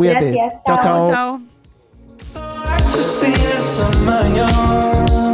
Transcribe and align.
Cuídate. 0.00 0.32
Gracias, 0.32 0.62
Chao, 0.64 0.80
chao. 0.82 1.10
chao. 1.10 1.40
Chao. 4.32 5.29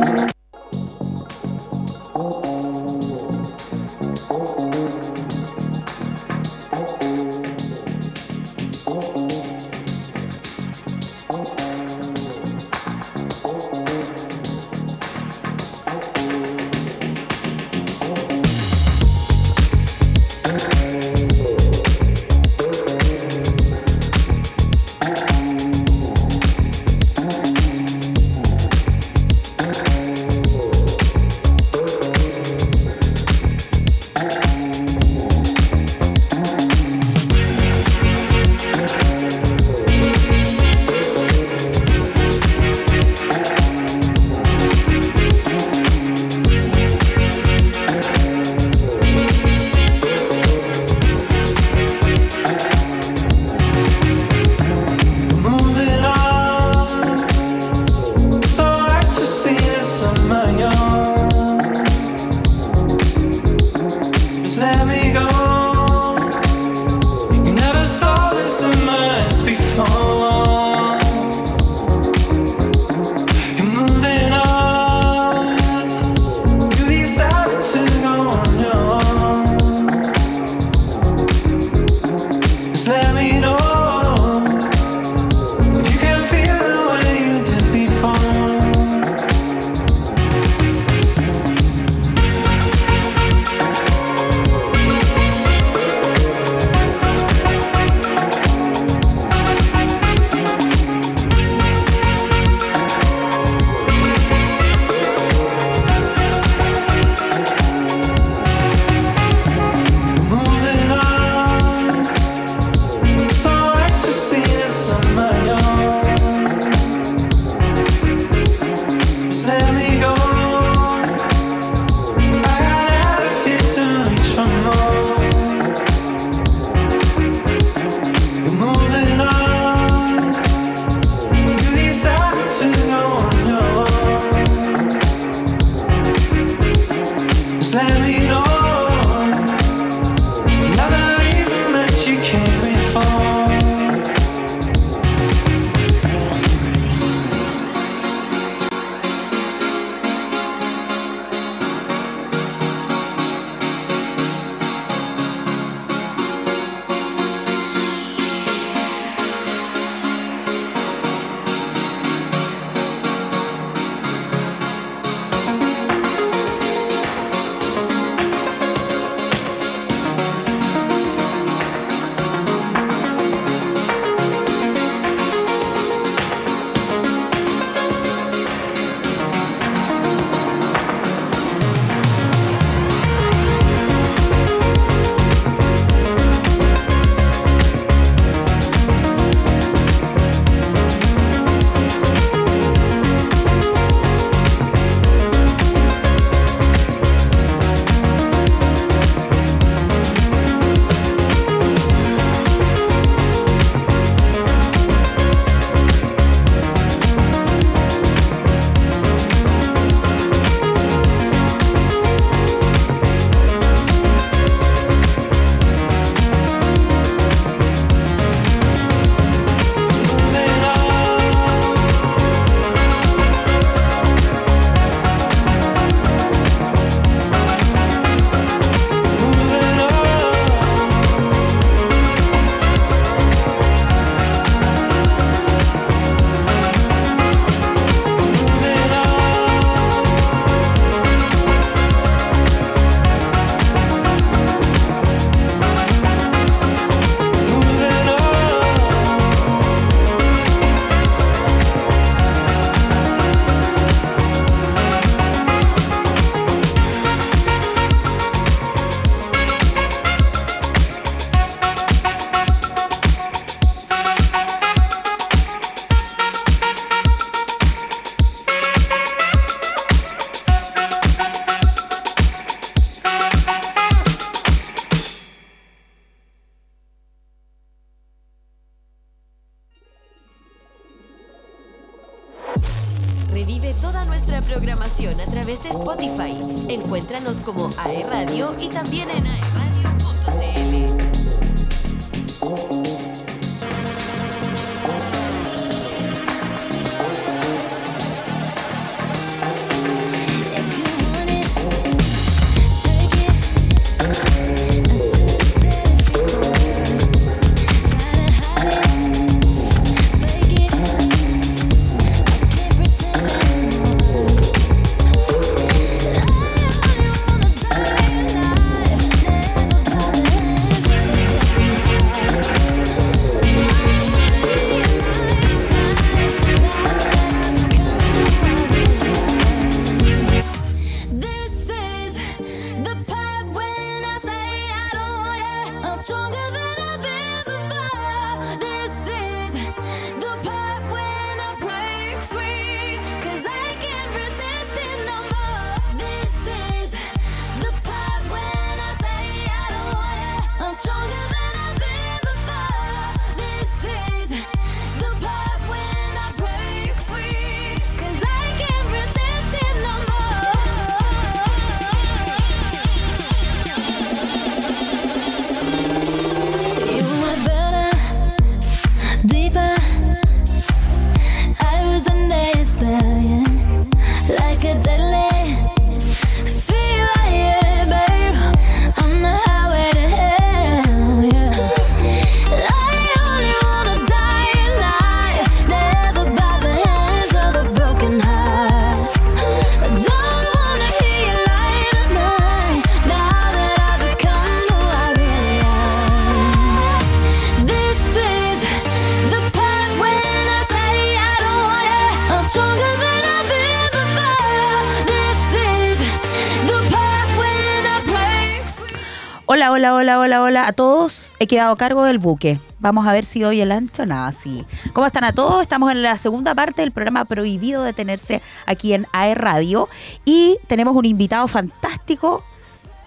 Hola, 409.77 409.95
hola, 409.95 410.19
hola, 410.19 410.43
hola, 410.43 410.67
a 410.69 410.73
todos. 410.73 411.35
He 411.39 411.47
quedado 411.47 411.71
a 411.71 411.77
cargo 411.77 412.05
del 412.05 412.17
buque. 412.17 412.59
Vamos 412.79 413.07
a 413.07 413.13
ver 413.13 413.27
si 413.27 413.41
doy 413.41 413.61
el 413.61 413.71
ancho. 413.71 414.07
Nada, 414.07 414.33
sí. 414.33 414.65
¿Cómo 414.95 415.07
están 415.07 415.25
a 415.25 415.35
todos? 415.35 415.61
Estamos 415.61 415.93
en 415.93 416.01
la 416.01 416.17
segunda 416.17 416.55
parte 416.55 416.81
del 416.81 416.93
programa 416.93 417.27
Prohibido 417.27 417.83
Detenerse 417.83 418.41
aquí 418.65 418.95
en 418.95 419.07
AE 419.13 419.35
Radio. 419.35 419.91
Y 420.25 420.57
tenemos 420.67 420.97
un 420.97 421.05
invitado 421.05 421.47
fantástico 421.47 422.43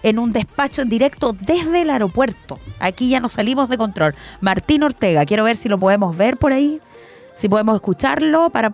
en 0.04 0.20
un 0.20 0.30
despacho 0.30 0.82
en 0.82 0.90
directo 0.90 1.32
desde 1.32 1.82
el 1.82 1.90
aeropuerto. 1.90 2.60
Aquí 2.78 3.08
ya 3.08 3.18
nos 3.18 3.32
salimos 3.32 3.68
de 3.68 3.76
control. 3.76 4.14
Martín 4.40 4.84
Ortega, 4.84 5.26
quiero 5.26 5.42
ver 5.42 5.56
si 5.56 5.68
lo 5.68 5.76
podemos 5.76 6.16
ver 6.16 6.36
por 6.36 6.52
ahí, 6.52 6.80
si 7.34 7.48
podemos 7.48 7.74
escucharlo 7.74 8.48
para... 8.50 8.72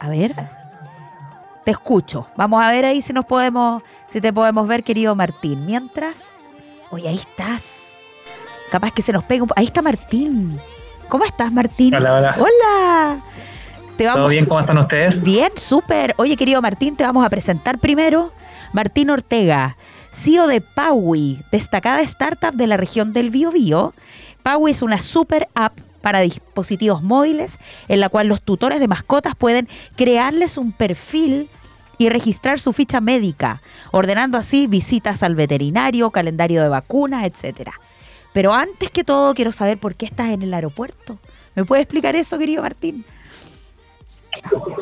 A 0.00 0.08
ver, 0.08 0.34
te 1.64 1.70
escucho. 1.70 2.26
Vamos 2.36 2.60
a 2.64 2.72
ver 2.72 2.84
ahí 2.84 3.00
si 3.00 3.12
nos 3.12 3.26
podemos, 3.26 3.84
si 4.08 4.20
te 4.20 4.32
podemos 4.32 4.66
ver, 4.66 4.82
querido 4.82 5.14
Martín. 5.14 5.66
Mientras... 5.66 6.37
Oye, 6.90 7.08
ahí 7.08 7.16
estás. 7.16 8.02
Capaz 8.70 8.92
que 8.92 9.02
se 9.02 9.12
nos 9.12 9.24
pega 9.24 9.42
un... 9.42 9.50
Ahí 9.56 9.66
está 9.66 9.82
Martín. 9.82 10.58
¿Cómo 11.08 11.24
estás, 11.24 11.52
Martín? 11.52 11.94
Hola, 11.94 12.14
hola. 12.14 12.36
Hola. 12.38 13.24
Te 13.96 14.06
vamos... 14.06 14.20
¿Todo 14.20 14.28
bien? 14.28 14.46
¿Cómo 14.46 14.60
están 14.60 14.78
ustedes? 14.78 15.22
Bien, 15.22 15.50
súper. 15.56 16.14
Oye, 16.18 16.36
querido 16.36 16.62
Martín, 16.62 16.96
te 16.96 17.04
vamos 17.04 17.24
a 17.24 17.30
presentar 17.30 17.78
primero. 17.78 18.32
Martín 18.72 19.10
Ortega, 19.10 19.76
CEO 20.10 20.46
de 20.46 20.60
Paui, 20.60 21.42
destacada 21.50 22.00
startup 22.02 22.52
de 22.52 22.66
la 22.66 22.76
región 22.76 23.12
del 23.12 23.30
Biobío. 23.30 23.94
Paui 24.42 24.72
es 24.72 24.82
una 24.82 24.98
super 25.00 25.48
app 25.54 25.78
para 26.00 26.20
dispositivos 26.20 27.02
móviles 27.02 27.58
en 27.88 28.00
la 28.00 28.08
cual 28.08 28.28
los 28.28 28.42
tutores 28.42 28.80
de 28.80 28.88
mascotas 28.88 29.34
pueden 29.34 29.68
crearles 29.96 30.56
un 30.56 30.72
perfil 30.72 31.50
y 31.98 32.08
registrar 32.08 32.60
su 32.60 32.72
ficha 32.72 33.00
médica, 33.00 33.60
ordenando 33.90 34.38
así 34.38 34.66
visitas 34.66 35.22
al 35.22 35.34
veterinario, 35.34 36.10
calendario 36.10 36.62
de 36.62 36.68
vacunas, 36.68 37.24
etcétera. 37.24 37.72
Pero 38.32 38.52
antes 38.52 38.90
que 38.90 39.04
todo 39.04 39.34
quiero 39.34 39.52
saber 39.52 39.78
por 39.78 39.96
qué 39.96 40.06
estás 40.06 40.30
en 40.30 40.42
el 40.42 40.54
aeropuerto. 40.54 41.18
¿Me 41.54 41.64
puede 41.64 41.82
explicar 41.82 42.14
eso, 42.14 42.38
querido 42.38 42.62
Martín? 42.62 43.04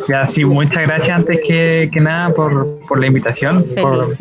Ya, 0.09 0.29
sí, 0.29 0.45
muchas 0.45 0.83
gracias 0.83 1.17
antes 1.17 1.41
que, 1.47 1.89
que 1.91 2.01
nada 2.01 2.35
por, 2.35 2.79
por 2.87 3.01
la 3.01 3.07
invitación, 3.07 3.65
Felices. 3.65 3.83
por 3.83 4.17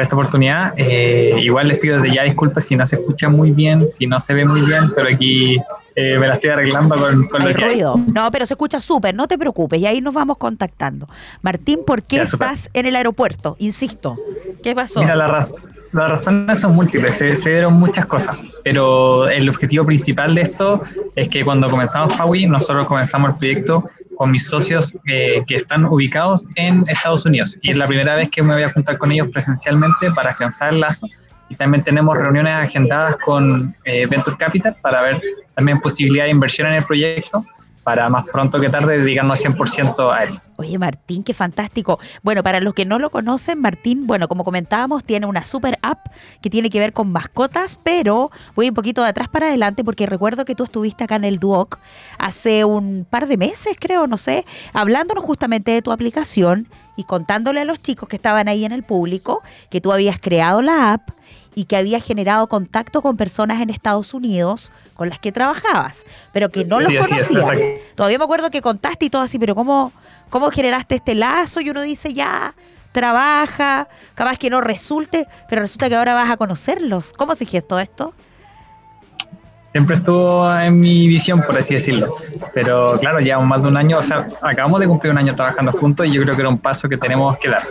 esta 0.00 0.14
oportunidad. 0.14 0.74
Eh, 0.76 1.36
igual 1.40 1.68
les 1.68 1.78
pido 1.78 2.00
desde 2.00 2.14
ya 2.14 2.22
disculpas 2.22 2.64
si 2.64 2.76
no 2.76 2.86
se 2.86 2.96
escucha 2.96 3.28
muy 3.28 3.52
bien, 3.52 3.88
si 3.90 4.06
no 4.06 4.20
se 4.20 4.34
ve 4.34 4.44
muy 4.44 4.60
bien, 4.62 4.90
pero 4.94 5.08
aquí 5.08 5.56
eh, 5.96 6.18
me 6.18 6.28
la 6.28 6.34
estoy 6.34 6.50
arreglando 6.50 6.94
con, 6.96 7.26
con 7.28 7.42
Hay 7.42 7.48
lo 7.48 7.54
que 7.58 7.64
hay. 7.64 7.70
ruido. 7.72 7.94
No, 8.12 8.30
pero 8.30 8.44
se 8.46 8.54
escucha 8.54 8.80
súper, 8.80 9.14
no 9.14 9.26
te 9.26 9.38
preocupes. 9.38 9.80
Y 9.80 9.86
ahí 9.86 10.00
nos 10.00 10.12
vamos 10.14 10.36
contactando. 10.38 11.08
Martín, 11.42 11.80
¿por 11.86 12.02
qué 12.02 12.16
Ya, 12.16 12.22
estás 12.24 12.70
en 12.74 12.86
el 12.86 12.96
aeropuerto? 12.96 13.56
Insisto. 13.58 14.16
¿Qué 14.62 14.74
pasó? 14.74 15.00
Mira, 15.00 15.16
la 15.16 15.26
raz- 15.28 15.54
las 15.92 16.10
razones 16.10 16.60
son 16.60 16.74
múltiples, 16.74 17.18
se, 17.18 17.38
se 17.38 17.50
dieron 17.50 17.74
muchas 17.74 18.06
cosas, 18.06 18.36
pero 18.64 19.28
el 19.28 19.48
objetivo 19.48 19.84
principal 19.84 20.34
de 20.34 20.42
esto 20.42 20.82
es 21.16 21.28
que 21.28 21.44
cuando 21.44 21.70
comenzamos 21.70 22.14
Paui, 22.14 22.46
nosotros 22.46 22.86
comenzamos 22.86 23.32
el 23.32 23.38
proyecto 23.38 23.88
con 24.18 24.32
mis 24.32 24.48
socios 24.48 24.92
eh, 25.06 25.42
que 25.46 25.54
están 25.54 25.84
ubicados 25.84 26.46
en 26.56 26.84
Estados 26.88 27.24
Unidos. 27.24 27.56
Y 27.62 27.70
es 27.70 27.76
la 27.76 27.86
primera 27.86 28.16
vez 28.16 28.28
que 28.30 28.42
me 28.42 28.52
voy 28.52 28.64
a 28.64 28.70
juntar 28.70 28.98
con 28.98 29.12
ellos 29.12 29.28
presencialmente 29.28 30.10
para 30.10 30.30
afianzar 30.32 30.74
el 30.74 30.80
lazo. 30.80 31.06
Y 31.48 31.54
también 31.54 31.84
tenemos 31.84 32.18
reuniones 32.18 32.54
agendadas 32.56 33.16
con 33.16 33.74
eh, 33.84 34.06
Venture 34.06 34.36
Capital 34.36 34.76
para 34.82 35.02
ver 35.02 35.22
también 35.54 35.80
posibilidad 35.80 36.24
de 36.24 36.30
inversión 36.30 36.66
en 36.66 36.74
el 36.74 36.84
proyecto 36.84 37.44
para 37.88 38.10
más 38.10 38.26
pronto 38.26 38.60
que 38.60 38.68
tarde 38.68 38.98
dedicarnos 38.98 39.42
100% 39.42 40.12
a 40.12 40.24
él. 40.24 40.34
Oye, 40.56 40.78
Martín, 40.78 41.24
qué 41.24 41.32
fantástico. 41.32 41.98
Bueno, 42.22 42.42
para 42.42 42.60
los 42.60 42.74
que 42.74 42.84
no 42.84 42.98
lo 42.98 43.08
conocen, 43.08 43.62
Martín, 43.62 44.06
bueno, 44.06 44.28
como 44.28 44.44
comentábamos, 44.44 45.04
tiene 45.04 45.24
una 45.24 45.42
super 45.42 45.78
app 45.80 46.06
que 46.42 46.50
tiene 46.50 46.68
que 46.68 46.80
ver 46.80 46.92
con 46.92 47.10
mascotas, 47.10 47.78
pero 47.82 48.30
voy 48.54 48.68
un 48.68 48.74
poquito 48.74 49.02
de 49.02 49.08
atrás 49.08 49.30
para 49.30 49.46
adelante 49.46 49.84
porque 49.84 50.04
recuerdo 50.04 50.44
que 50.44 50.54
tú 50.54 50.64
estuviste 50.64 51.04
acá 51.04 51.16
en 51.16 51.24
el 51.24 51.38
Duoc 51.38 51.78
hace 52.18 52.66
un 52.66 53.06
par 53.08 53.26
de 53.26 53.38
meses, 53.38 53.74
creo, 53.80 54.06
no 54.06 54.18
sé, 54.18 54.44
hablándonos 54.74 55.24
justamente 55.24 55.70
de 55.70 55.80
tu 55.80 55.90
aplicación 55.90 56.68
y 56.94 57.04
contándole 57.04 57.60
a 57.60 57.64
los 57.64 57.80
chicos 57.80 58.06
que 58.06 58.16
estaban 58.16 58.48
ahí 58.48 58.66
en 58.66 58.72
el 58.72 58.82
público 58.82 59.42
que 59.70 59.80
tú 59.80 59.92
habías 59.94 60.18
creado 60.20 60.60
la 60.60 60.92
app 60.92 61.08
y 61.54 61.64
que 61.64 61.76
habías 61.76 62.04
generado 62.04 62.46
contacto 62.48 63.02
con 63.02 63.16
personas 63.16 63.60
en 63.60 63.70
Estados 63.70 64.14
Unidos 64.14 64.72
con 64.94 65.08
las 65.08 65.18
que 65.18 65.32
trabajabas, 65.32 66.04
pero 66.32 66.50
que 66.50 66.64
no 66.64 66.80
los 66.80 66.90
Sí, 66.90 66.96
conocías. 66.96 67.60
Todavía 67.94 68.18
me 68.18 68.24
acuerdo 68.24 68.50
que 68.50 68.62
contaste 68.62 69.06
y 69.06 69.10
todo 69.10 69.22
así, 69.22 69.38
pero 69.38 69.54
¿cómo, 69.54 69.92
¿cómo 70.30 70.50
generaste 70.50 70.96
este 70.96 71.14
lazo? 71.14 71.60
Y 71.60 71.70
uno 71.70 71.82
dice, 71.82 72.14
ya, 72.14 72.54
trabaja, 72.92 73.88
capaz 74.14 74.38
que 74.38 74.50
no 74.50 74.60
resulte, 74.60 75.26
pero 75.48 75.62
resulta 75.62 75.88
que 75.88 75.96
ahora 75.96 76.14
vas 76.14 76.30
a 76.30 76.36
conocerlos. 76.36 77.12
¿Cómo 77.12 77.34
se 77.34 77.46
gestó 77.46 77.78
esto? 77.78 78.14
siempre 79.72 79.96
estuvo 79.96 80.52
en 80.58 80.80
mi 80.80 81.06
visión, 81.06 81.42
por 81.42 81.56
así 81.56 81.74
decirlo. 81.74 82.16
Pero 82.54 82.98
claro, 82.98 83.20
llevamos 83.20 83.48
más 83.48 83.62
de 83.62 83.68
un 83.68 83.76
año, 83.76 83.98
o 83.98 84.02
sea, 84.02 84.22
acabamos 84.42 84.80
de 84.80 84.88
cumplir 84.88 85.12
un 85.12 85.18
año 85.18 85.34
trabajando 85.34 85.72
juntos 85.72 86.06
y 86.06 86.12
yo 86.12 86.22
creo 86.22 86.34
que 86.34 86.42
era 86.42 86.48
un 86.48 86.58
paso 86.58 86.88
que 86.88 86.96
tenemos 86.96 87.38
que 87.38 87.48
dar. 87.48 87.62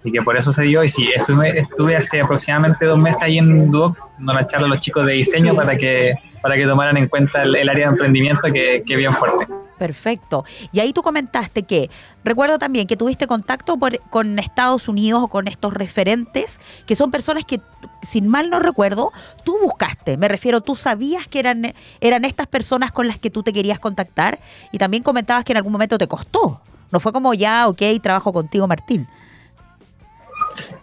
Así 0.00 0.10
que 0.10 0.22
por 0.22 0.36
eso 0.36 0.50
se 0.52 0.62
dio 0.62 0.82
y 0.82 0.88
sí, 0.88 1.06
estuve, 1.14 1.58
estuve 1.60 1.94
hace 1.94 2.22
aproximadamente 2.22 2.86
dos 2.86 2.98
meses 2.98 3.20
ahí 3.22 3.36
en 3.38 3.70
Duoc, 3.70 3.98
dando 4.16 4.32
una 4.32 4.46
charla 4.46 4.66
a 4.66 4.70
los 4.70 4.80
chicos 4.80 5.06
de 5.06 5.12
diseño 5.12 5.50
Sí. 5.52 5.56
para 5.56 5.76
que 5.76 6.14
para 6.42 6.54
que 6.56 6.64
tomaran 6.64 6.96
en 6.96 7.06
cuenta 7.06 7.42
el, 7.42 7.54
el 7.54 7.68
área 7.68 7.84
de 7.86 7.92
emprendimiento 7.92 8.40
que, 8.50 8.82
que 8.86 8.94
es 8.94 8.98
bien 8.98 9.12
fuerte. 9.12 9.46
Perfecto. 9.76 10.44
Y 10.72 10.80
ahí 10.80 10.94
tú 10.94 11.02
comentaste 11.02 11.64
que, 11.64 11.90
recuerdo 12.24 12.58
también 12.58 12.86
que 12.86 12.96
tuviste 12.96 13.26
contacto 13.26 13.76
por- 13.78 13.98
con 14.08 14.38
Estados 14.38 14.88
Unidos 14.88 15.22
o 15.22 15.28
con 15.28 15.48
estos 15.48 15.74
referentes, 15.74 16.58
que 16.86 16.96
son 16.96 17.10
personas 17.10 17.44
que, 17.44 17.60
sin 18.00 18.26
mal 18.26 18.48
no 18.48 18.58
recuerdo, 18.58 19.12
tú 19.44 19.58
buscaste. 19.62 20.16
Me 20.16 20.28
refiero, 20.28 20.62
tú 20.62 20.76
sabías 20.76 21.28
que 21.28 21.40
eran, 21.40 21.74
eran 22.00 22.24
estas 22.24 22.46
personas 22.46 22.90
con 22.90 23.06
las 23.06 23.18
que 23.18 23.28
tú 23.28 23.42
te 23.42 23.52
querías 23.52 23.78
contactar 23.78 24.38
y 24.72 24.78
también 24.78 25.02
comentabas 25.02 25.44
que 25.44 25.52
en 25.52 25.58
algún 25.58 25.72
momento 25.72 25.98
te 25.98 26.06
costó. 26.06 26.62
No 26.90 27.00
fue 27.00 27.12
como 27.12 27.34
ya, 27.34 27.68
ok, 27.68 27.82
trabajo 28.02 28.32
contigo, 28.32 28.66
Martín. 28.66 29.06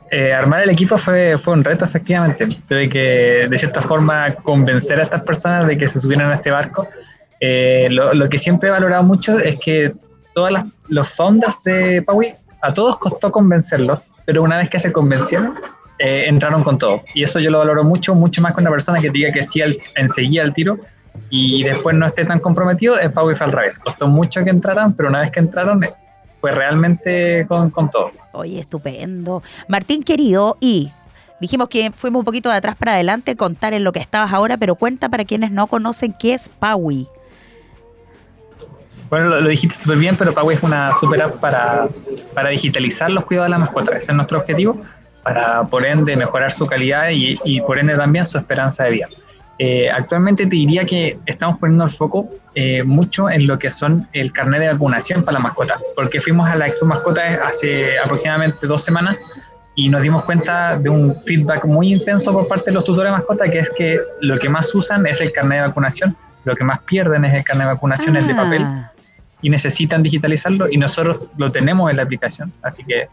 Eh, 0.09 0.33
armar 0.33 0.61
el 0.61 0.69
equipo 0.69 0.97
fue, 0.97 1.37
fue 1.37 1.53
un 1.53 1.63
reto, 1.63 1.85
efectivamente. 1.85 2.47
Tuve 2.67 2.89
que, 2.89 3.47
de 3.49 3.57
cierta 3.57 3.81
forma, 3.81 4.33
convencer 4.35 4.99
a 4.99 5.03
estas 5.03 5.21
personas 5.23 5.67
de 5.67 5.77
que 5.77 5.87
se 5.87 5.99
subieran 5.99 6.31
a 6.31 6.35
este 6.35 6.51
barco. 6.51 6.87
Eh, 7.39 7.87
lo, 7.91 8.29
que 8.29 8.37
siempre 8.37 8.69
he 8.69 8.71
valorado 8.71 9.03
mucho 9.03 9.37
es 9.37 9.59
que 9.59 9.93
todos 10.33 10.51
los 10.87 11.09
founders 11.09 11.61
de 11.63 12.01
Paui, 12.01 12.27
a 12.61 12.73
todos 12.73 12.97
costó 12.97 13.31
convencerlos, 13.31 13.99
pero 14.25 14.43
una 14.43 14.57
vez 14.57 14.69
que 14.69 14.79
se 14.79 14.91
convencieron, 14.91 15.55
eh, 15.99 16.25
entraron 16.27 16.63
con 16.63 16.77
todo. 16.77 17.03
Y 17.13 17.23
eso 17.23 17.39
yo 17.39 17.51
lo 17.51 17.59
valoro 17.59 17.83
mucho, 17.83 18.15
mucho 18.15 18.41
más 18.41 18.53
con 18.53 18.63
una 18.63 18.71
persona 18.71 18.99
que 18.99 19.09
diga 19.09 19.31
que 19.31 19.43
sí 19.43 19.61
al- 19.61 19.77
enseguida 19.95 20.43
al 20.43 20.53
tiro 20.53 20.79
y 21.29 21.63
después 21.63 21.95
no 21.95 22.05
esté 22.05 22.23
tan 22.25 22.39
comprometido. 22.39 22.95
Paui 23.13 23.35
fue 23.35 23.45
al 23.45 23.51
revés. 23.51 23.77
Costó 23.77 24.07
mucho 24.07 24.41
que 24.43 24.51
entraran, 24.51 24.93
pero 24.93 25.09
una 25.09 25.19
vez 25.19 25.31
que 25.31 25.39
entraron, 25.39 25.81
fue 26.39 26.51
realmente 26.51 27.45
con, 27.47 27.69
con 27.69 27.89
todo. 27.89 28.11
Oye, 28.33 28.59
estupendo. 28.59 29.41
Martín, 29.67 30.03
querido, 30.03 30.57
y 30.59 30.91
dijimos 31.41 31.69
que 31.69 31.91
fuimos 31.91 32.19
un 32.19 32.25
poquito 32.25 32.49
de 32.49 32.55
atrás 32.55 32.75
para 32.75 32.93
adelante, 32.93 33.35
contar 33.35 33.73
en 33.73 33.83
lo 33.83 33.91
que 33.91 33.99
estabas 33.99 34.33
ahora, 34.33 34.57
pero 34.57 34.75
cuenta 34.75 35.09
para 35.09 35.25
quienes 35.25 35.51
no 35.51 35.67
conocen 35.67 36.13
qué 36.13 36.33
es 36.33 36.49
Paui. 36.49 37.07
Bueno, 39.09 39.29
lo, 39.29 39.41
lo 39.41 39.49
dijiste 39.49 39.75
súper 39.75 39.97
bien, 39.97 40.17
pero 40.17 40.33
Paui 40.33 40.55
es 40.55 40.63
una 40.63 40.93
super 40.95 41.23
app 41.23 41.39
para, 41.39 41.87
para 42.33 42.49
digitalizar 42.49 43.09
los 43.09 43.23
cuidados 43.25 43.47
de 43.47 43.51
la 43.51 43.57
mascota. 43.57 43.93
Ese 43.93 44.11
es 44.11 44.15
nuestro 44.15 44.39
objetivo, 44.39 44.81
para 45.23 45.63
por 45.63 45.85
ende 45.85 46.15
mejorar 46.15 46.51
su 46.51 46.65
calidad 46.65 47.09
y, 47.09 47.37
y 47.45 47.61
por 47.61 47.79
ende 47.79 47.95
también 47.95 48.25
su 48.25 48.37
esperanza 48.37 48.83
de 48.83 48.91
vida. 48.91 49.07
Eh, 49.59 49.89
actualmente 49.89 50.45
te 50.45 50.55
diría 50.55 50.85
que 50.85 51.17
estamos 51.25 51.57
poniendo 51.57 51.85
el 51.85 51.89
foco 51.89 52.29
eh, 52.53 52.83
mucho 52.83 53.29
en 53.29 53.47
lo 53.47 53.57
que 53.57 53.71
son 53.71 54.07
el 54.13 54.31
carnet 54.31 54.61
de 54.61 54.67
vacunación 54.73 55.23
para 55.23 55.39
la 55.39 55.43
mascota, 55.43 55.79
porque 55.95 56.21
fuimos 56.21 56.47
a 56.47 56.55
la 56.55 56.67
Expo 56.67 56.85
Mascota 56.85 57.21
hace 57.47 57.97
aproximadamente 57.97 58.67
dos 58.67 58.83
semanas 58.83 59.19
y 59.75 59.89
nos 59.89 60.01
dimos 60.01 60.25
cuenta 60.25 60.77
de 60.77 60.89
un 60.89 61.15
feedback 61.23 61.65
muy 61.65 61.93
intenso 61.93 62.31
por 62.31 62.47
parte 62.47 62.65
de 62.65 62.73
los 62.73 62.85
tutores 62.85 63.11
de 63.11 63.17
mascota, 63.17 63.49
que 63.49 63.59
es 63.59 63.69
que 63.71 63.99
lo 64.21 64.37
que 64.37 64.49
más 64.49 64.73
usan 64.75 65.05
es 65.07 65.21
el 65.21 65.31
carnet 65.31 65.61
de 65.61 65.67
vacunación, 65.67 66.15
lo 66.45 66.55
que 66.55 66.63
más 66.63 66.79
pierden 66.81 67.25
es 67.25 67.33
el 67.33 67.43
carnet 67.43 67.67
de 67.67 67.73
vacunación, 67.73 68.15
el 68.15 68.27
de 68.27 68.35
papel 68.35 68.63
Ah, 68.63 68.91
y 69.41 69.49
necesitan 69.49 70.01
digitalizarlo 70.01 70.67
y 70.69 70.77
nosotros 70.77 71.29
lo 71.37 71.51
tenemos 71.51 71.91
en 71.91 71.97
la 71.97 72.03
aplicación, 72.03 72.51
así 72.63 72.83
que 72.83 73.07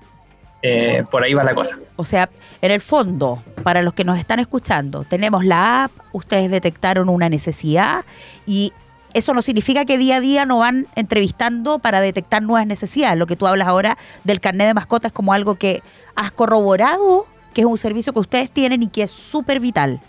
eh, 0.67 1.05
por 1.11 1.23
ahí 1.23 1.35
va 1.35 1.45
la 1.45 1.55
cosa. 1.55 1.79
O 1.97 2.07
sea, 2.07 2.31
en 2.63 2.71
el 2.71 2.81
fondo, 2.81 3.43
para 3.63 3.83
los 3.83 3.93
que 3.93 4.03
nos 4.03 4.19
están 4.19 4.41
escuchando, 4.41 5.05
tenemos 5.05 5.45
la 5.45 5.85
app, 5.85 5.93
ustedes 6.13 6.51
detectaron 6.51 7.11
una 7.11 7.29
necesidad 7.29 8.03
y 8.47 8.73
eso 9.13 9.35
no 9.35 9.43
significa 9.43 9.85
que 9.85 9.99
día 9.99 10.17
a 10.17 10.21
día 10.21 10.47
no 10.47 10.61
van 10.61 10.87
entrevistando 10.97 11.81
para 11.81 12.01
detectar 12.01 12.43
nuevas 12.43 12.67
necesidades. 12.67 13.19
Lo 13.19 13.27
que 13.27 13.37
tú 13.37 13.47
hablas 13.47 13.69
ahora 13.69 13.99
del 14.25 14.41
carnet 14.41 14.67
de 14.67 14.73
mascotas 14.73 15.13
como 15.13 15.35
algo 15.35 15.57
que 15.57 15.83
has 16.17 16.33
corroborado, 16.33 17.27
que 17.53 17.61
es 17.61 17.67
un 17.67 17.77
servicio 17.77 18.15
que 18.15 18.21
ustedes 18.21 18.51
tienen 18.51 18.83
y 18.83 18.87
que 18.87 19.03
es 19.03 19.11
súper 19.11 19.61
vital. 19.61 20.01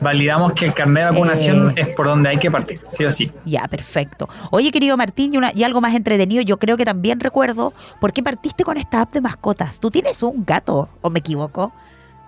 Validamos 0.00 0.52
que 0.52 0.66
el 0.66 0.74
carnet 0.74 1.04
de 1.04 1.10
vacunación 1.12 1.70
Eh. 1.70 1.74
es 1.82 1.88
por 1.88 2.06
donde 2.06 2.28
hay 2.28 2.36
que 2.36 2.50
partir, 2.50 2.78
sí 2.86 3.04
o 3.04 3.10
sí. 3.10 3.30
Ya, 3.46 3.66
perfecto. 3.66 4.28
Oye, 4.50 4.70
querido 4.70 4.96
Martín, 4.96 5.32
y, 5.32 5.38
una- 5.38 5.52
y 5.54 5.64
algo 5.64 5.80
más 5.80 5.94
entretenido, 5.94 6.42
yo 6.42 6.58
creo 6.58 6.76
que 6.76 6.84
también 6.84 7.18
recuerdo 7.18 7.72
por 8.00 8.12
qué 8.12 8.22
partiste 8.22 8.62
con 8.62 8.76
esta 8.76 9.00
app 9.00 9.12
de 9.12 9.20
mascotas. 9.22 9.80
¿Tú 9.80 9.90
tienes 9.90 10.22
un 10.22 10.44
gato 10.44 10.88
o 11.00 11.08
me 11.10 11.20
equivoco? 11.20 11.72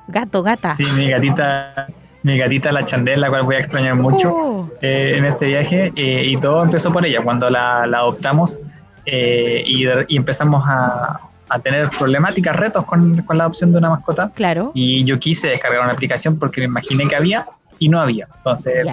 Gato, 0.09 0.43
gata. 0.43 0.77
Sí, 0.77 0.85
mi 0.97 1.11
gatita, 1.11 1.87
mi 2.23 2.39
gatita 2.39 2.73
la 2.73 2.87
chandela, 2.87 3.19
la 3.27 3.29
cual 3.29 3.43
voy 3.43 3.57
a 3.57 3.59
extrañar 3.59 3.97
mucho 3.97 4.31
Oh, 4.35 4.71
eh, 4.81 5.15
en 5.19 5.27
este 5.27 5.47
viaje. 5.47 5.93
eh, 5.95 6.25
y 6.27 6.37
todo 6.39 6.63
empezó 6.63 6.91
por 6.91 7.05
ella, 7.05 7.21
cuando 7.23 7.51
la, 7.51 7.87
la 7.87 7.99
adoptamos 7.99 8.59
y 9.05 9.87
empezamos 10.17 10.65
a, 10.67 11.21
a 11.49 11.59
tener 11.61 11.89
problemáticas, 11.99 12.55
retos 12.57 12.85
con, 12.85 13.23
con 13.23 13.39
la 13.39 13.45
adopción 13.45 13.73
de 13.73 13.79
una 13.79 13.91
mascota. 13.91 14.31
claro. 14.35 14.71
Y 14.75 15.05
yo 15.05 15.19
quise 15.19 15.49
descargar 15.49 15.83
una 15.83 15.93
aplicación 15.93 16.39
porque 16.39 16.61
me 16.61 16.67
imaginé 16.67 17.07
que 17.09 17.17
había 17.17 17.47
y 17.79 17.89
no 17.89 18.01
había. 18.01 18.29
Entonces, 18.37 18.87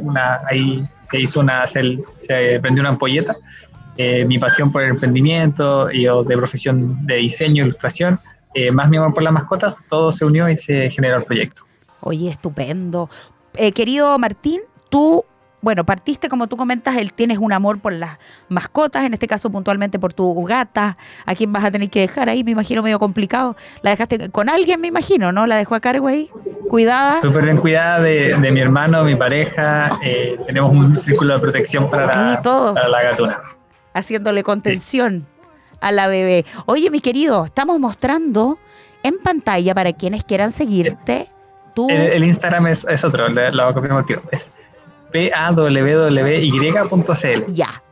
una, 0.00 0.40
ahí 0.46 0.86
se 1.00 1.20
hizo 1.20 1.40
una, 1.40 1.66
se, 1.66 2.02
se 2.02 2.58
prendió 2.60 2.82
una 2.82 2.90
ampolleta. 2.90 3.36
Eh, 3.96 4.24
mi 4.24 4.38
pasión 4.38 4.70
por 4.70 4.82
el 4.82 4.90
emprendimiento 4.90 5.90
yo 5.90 6.22
de 6.22 6.36
profesión 6.36 7.04
de 7.04 7.16
diseño, 7.16 7.64
ilustración, 7.64 8.20
eh, 8.54 8.70
más 8.70 8.88
mi 8.88 8.96
amor 8.96 9.12
por 9.12 9.24
las 9.24 9.32
mascotas, 9.32 9.82
todo 9.88 10.12
se 10.12 10.24
unió 10.24 10.48
y 10.48 10.56
se 10.56 10.88
generó 10.90 11.16
el 11.16 11.24
proyecto. 11.24 11.62
Oye, 12.00 12.30
estupendo. 12.30 13.10
Eh, 13.54 13.72
querido 13.72 14.16
Martín, 14.18 14.60
tú, 14.88 15.24
bueno, 15.60 15.84
partiste, 15.84 16.28
como 16.28 16.46
tú 16.46 16.56
comentas, 16.56 16.96
él 16.96 17.12
tienes 17.12 17.38
un 17.38 17.52
amor 17.52 17.80
por 17.80 17.92
las 17.92 18.18
mascotas, 18.48 19.04
en 19.04 19.12
este 19.14 19.26
caso 19.26 19.50
puntualmente 19.50 19.98
por 19.98 20.12
tu 20.12 20.44
gata, 20.44 20.96
a 21.26 21.34
quien 21.34 21.52
vas 21.52 21.64
a 21.64 21.70
tener 21.70 21.90
que 21.90 22.00
dejar 22.00 22.28
ahí, 22.28 22.44
me 22.44 22.52
imagino 22.52 22.80
medio 22.82 22.98
complicado. 23.00 23.56
La 23.82 23.90
dejaste 23.90 24.30
con 24.30 24.48
alguien, 24.48 24.80
me 24.80 24.86
imagino, 24.86 25.32
¿no? 25.32 25.46
La 25.46 25.56
dejó 25.56 25.74
a 25.74 25.80
cargo 25.80 26.06
ahí, 26.06 26.30
cuidada. 26.68 27.20
Súper 27.20 27.44
bien 27.44 27.56
cuidada 27.56 28.00
de, 28.00 28.36
de 28.40 28.50
mi 28.52 28.60
hermano, 28.60 29.02
mi 29.02 29.16
pareja, 29.16 29.98
eh, 30.04 30.38
tenemos 30.46 30.70
un 30.72 30.96
círculo 30.98 31.34
de 31.34 31.40
protección 31.40 31.90
para 31.90 32.06
la, 32.06 32.36
Sí, 32.36 32.42
todos. 32.44 32.74
para 32.74 32.88
la 32.88 33.02
gatuna. 33.02 33.38
haciéndole 33.94 34.42
contención 34.44 35.26
a 35.80 35.90
la 35.92 36.06
bebé. 36.08 36.44
Oye, 36.66 36.90
mi 36.90 37.00
querido, 37.00 37.44
estamos 37.44 37.80
mostrando 37.80 38.58
en 39.02 39.18
pantalla 39.18 39.74
para 39.74 39.92
quienes 39.92 40.22
quieran 40.24 40.52
seguirte. 40.52 41.28
Tú, 41.74 41.88
El, 41.88 42.00
el 42.00 42.24
Instagram 42.24 42.66
es, 42.68 42.84
es 42.88 43.04
otro, 43.04 43.28
le- 43.28 43.52
lo 43.52 43.72
copiamos. 43.74 44.04
Es 44.32 44.50
pawwy.cl. 46.30 47.52
ya. 47.52 47.82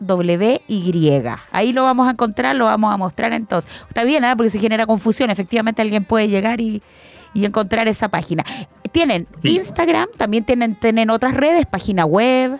P-A-W-W-Y. 0.00 1.22
Ahí 1.52 1.72
lo 1.72 1.84
vamos 1.84 2.08
a 2.08 2.10
encontrar, 2.10 2.56
lo 2.56 2.64
vamos 2.64 2.92
a 2.92 2.96
mostrar 2.96 3.32
entonces. 3.32 3.70
Está 3.88 4.02
bien, 4.04 4.24
¿ah? 4.24 4.34
porque 4.36 4.50
se 4.50 4.58
genera 4.58 4.86
confusión. 4.86 5.30
Efectivamente, 5.30 5.82
alguien 5.82 6.04
puede 6.04 6.28
llegar 6.28 6.60
y, 6.60 6.82
y 7.32 7.44
encontrar 7.44 7.86
esa 7.88 8.08
página. 8.08 8.44
Tienen 8.92 9.26
Sí. 9.30 9.54
Instagram, 9.56 10.08
también 10.16 10.42
tienen, 10.44 10.74
tienen 10.74 11.10
otras 11.10 11.34
redes, 11.34 11.64
página 11.66 12.04
web. 12.04 12.58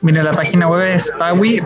Mira, 0.00 0.22
la 0.22 0.32
página 0.32 0.68
web 0.68 0.82
es 0.94 1.10
pawi, 1.18 1.60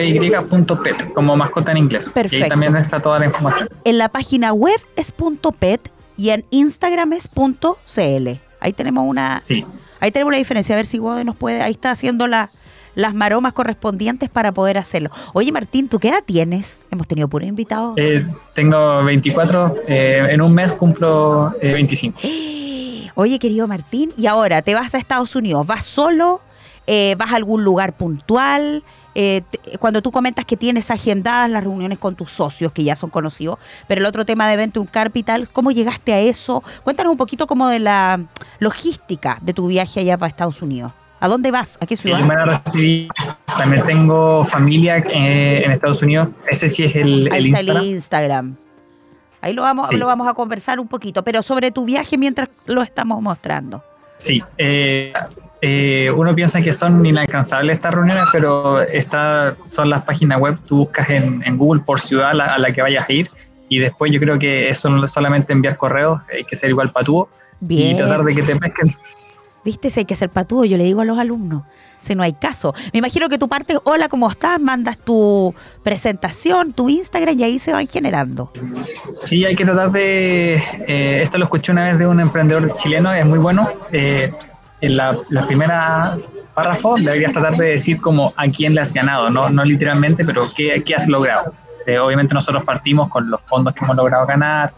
pawwy.pet, 0.00 1.12
como 1.14 1.36
mascota 1.36 1.70
en 1.72 1.78
inglés. 1.78 2.06
Y 2.06 2.10
Perfecto. 2.10 2.44
ahí 2.44 2.50
también 2.50 2.76
está 2.76 3.00
toda 3.00 3.18
la 3.18 3.26
información. 3.26 3.68
En 3.84 3.98
la 3.98 4.08
página 4.08 4.52
web 4.52 4.80
es 4.96 5.12
.pet 5.58 5.90
y 6.16 6.30
en 6.30 6.44
Instagram 6.50 7.12
es 7.12 7.28
.cl. 7.28 8.40
Ahí 8.64 8.72
tenemos 8.72 9.04
una, 9.06 9.42
Sí. 9.46 9.64
Ahí 10.00 10.10
tenemos 10.10 10.32
la 10.32 10.38
diferencia, 10.38 10.74
a 10.74 10.76
ver 10.76 10.86
si 10.86 10.98
Gode 10.98 11.24
nos 11.24 11.36
puede, 11.36 11.62
ahí 11.62 11.72
está 11.72 11.90
haciendo 11.90 12.26
la- 12.26 12.50
las 12.94 13.12
maromas 13.14 13.52
correspondientes 13.52 14.28
para 14.28 14.52
poder 14.52 14.78
hacerlo. 14.78 15.10
Oye 15.32 15.50
Martín, 15.52 15.88
¿tú 15.88 15.98
qué 15.98 16.08
edad 16.10 16.22
tienes? 16.24 16.84
Hemos 16.90 17.06
tenido 17.08 17.26
puro 17.28 17.44
invitado. 17.44 17.94
Eh, 17.96 18.24
tengo 18.54 19.02
24, 19.04 19.76
eh, 19.88 20.28
en 20.30 20.40
un 20.40 20.52
mes 20.54 20.72
cumplo 20.72 21.54
eh, 21.60 21.72
25. 21.72 22.20
Oye 23.16 23.38
querido 23.38 23.66
Martín, 23.68 24.12
y 24.16 24.26
ahora 24.26 24.62
te 24.62 24.74
vas 24.74 24.94
a 24.94 24.98
Estados 24.98 25.34
Unidos, 25.36 25.66
¿vas 25.66 25.84
solo? 25.84 26.40
Eh, 26.86 27.14
¿Vas 27.18 27.32
a 27.32 27.36
algún 27.36 27.64
lugar 27.64 27.94
puntual? 27.94 28.82
Eh, 29.14 29.42
cuando 29.78 30.02
tú 30.02 30.10
comentas 30.10 30.44
que 30.44 30.56
tienes 30.56 30.90
agendadas 30.90 31.48
las 31.48 31.62
reuniones 31.62 31.98
con 31.98 32.14
tus 32.16 32.32
socios, 32.32 32.72
que 32.72 32.82
ya 32.84 32.96
son 32.96 33.10
conocidos, 33.10 33.58
pero 33.86 34.00
el 34.00 34.06
otro 34.06 34.24
tema 34.26 34.48
de 34.48 34.56
Venture 34.56 34.88
Capital, 34.90 35.48
¿cómo 35.50 35.70
llegaste 35.70 36.12
a 36.12 36.18
eso? 36.20 36.62
Cuéntanos 36.82 37.12
un 37.12 37.16
poquito 37.16 37.46
como 37.46 37.68
de 37.68 37.78
la 37.78 38.20
logística 38.58 39.38
de 39.40 39.54
tu 39.54 39.68
viaje 39.68 40.00
allá 40.00 40.18
para 40.18 40.28
Estados 40.28 40.60
Unidos. 40.62 40.92
¿A 41.20 41.28
dónde 41.28 41.50
vas? 41.52 41.78
¿A 41.80 41.86
qué 41.86 41.96
ciudad? 41.96 42.18
Recibir. 42.64 43.08
También 43.46 43.86
tengo 43.86 44.44
familia 44.44 44.98
eh, 44.98 45.62
en 45.64 45.70
Estados 45.70 46.02
Unidos. 46.02 46.28
Ese 46.50 46.70
sí 46.70 46.84
es 46.84 46.94
el, 46.96 47.28
Ahí 47.32 47.38
el 47.38 47.46
está 47.46 47.60
Instagram. 47.62 47.76
el 47.82 47.88
Instagram. 47.90 48.56
Ahí 49.40 49.52
lo 49.52 49.62
vamos, 49.62 49.88
Sí. 49.90 49.96
lo 49.96 50.06
vamos 50.06 50.26
a 50.26 50.34
conversar 50.34 50.80
un 50.80 50.88
poquito, 50.88 51.22
pero 51.22 51.40
sobre 51.42 51.70
tu 51.70 51.84
viaje 51.84 52.18
mientras 52.18 52.48
lo 52.66 52.82
estamos 52.82 53.22
mostrando. 53.22 53.82
Sí, 54.16 54.42
eh, 54.58 55.12
eh, 55.66 56.10
uno 56.10 56.34
piensa 56.34 56.60
que 56.60 56.74
son 56.74 57.06
inalcanzables 57.06 57.76
estas 57.76 57.94
reuniones, 57.94 58.24
pero 58.30 58.82
estas 58.82 59.56
son 59.66 59.88
las 59.88 60.02
páginas 60.02 60.38
web, 60.38 60.58
tú 60.66 60.76
buscas 60.76 61.08
en, 61.08 61.42
en 61.42 61.56
Google 61.56 61.80
por 61.86 62.02
ciudad 62.02 62.32
a 62.32 62.34
la, 62.34 62.44
a 62.54 62.58
la 62.58 62.70
que 62.70 62.82
vayas 62.82 63.08
a 63.08 63.12
ir 63.14 63.30
y 63.70 63.78
después 63.78 64.12
yo 64.12 64.20
creo 64.20 64.38
que 64.38 64.68
eso 64.68 64.90
no 64.90 65.02
es 65.02 65.10
solamente 65.10 65.54
enviar 65.54 65.78
correos, 65.78 66.20
hay 66.30 66.44
que 66.44 66.54
ser 66.54 66.68
igual 66.68 66.92
patúo 66.92 67.30
Bien. 67.60 67.92
y 67.92 67.96
tratar 67.96 68.22
de 68.22 68.34
que 68.34 68.42
te 68.42 68.56
pesquen. 68.56 68.94
Viste, 69.64 69.88
si 69.88 70.00
hay 70.00 70.04
que 70.04 70.14
ser 70.16 70.28
patudo, 70.28 70.66
yo 70.66 70.76
le 70.76 70.84
digo 70.84 71.00
a 71.00 71.06
los 71.06 71.18
alumnos, 71.18 71.62
si 71.98 72.14
no 72.14 72.22
hay 72.22 72.34
caso. 72.34 72.74
Me 72.92 72.98
imagino 72.98 73.30
que 73.30 73.38
tú 73.38 73.48
partes, 73.48 73.78
hola, 73.84 74.10
¿cómo 74.10 74.30
estás? 74.30 74.60
Mandas 74.60 74.98
tu 74.98 75.54
presentación, 75.82 76.74
tu 76.74 76.90
Instagram 76.90 77.40
y 77.40 77.44
ahí 77.44 77.58
se 77.58 77.72
van 77.72 77.86
generando. 77.86 78.52
Sí, 79.14 79.46
hay 79.46 79.56
que 79.56 79.64
tratar 79.64 79.90
de, 79.92 80.56
eh, 80.86 81.20
esto 81.22 81.38
lo 81.38 81.44
escuché 81.44 81.72
una 81.72 81.84
vez 81.84 81.98
de 81.98 82.06
un 82.06 82.20
emprendedor 82.20 82.76
chileno, 82.76 83.14
es 83.14 83.24
muy 83.24 83.38
bueno, 83.38 83.66
eh, 83.90 84.30
en 84.84 84.96
la, 84.96 85.16
primera 85.46 86.16
párrafo 86.54 86.96
deberías 86.96 87.32
tratar 87.32 87.56
de 87.56 87.70
decir 87.70 88.00
como 88.00 88.32
a 88.36 88.48
quién 88.48 88.74
le 88.74 88.80
has 88.80 88.92
ganado, 88.92 89.30
no, 89.30 89.48
no 89.48 89.64
literalmente, 89.64 90.24
pero 90.24 90.48
qué, 90.54 90.82
qué 90.84 90.94
has 90.94 91.08
logrado. 91.08 91.52
Obviamente 92.02 92.32
nosotros 92.32 92.64
partimos 92.64 93.08
con 93.08 93.28
los 93.28 93.40
fondos 93.42 93.74
que 93.74 93.84
hemos 93.84 93.96
logrado 93.96 94.26
ganar, 94.26 94.72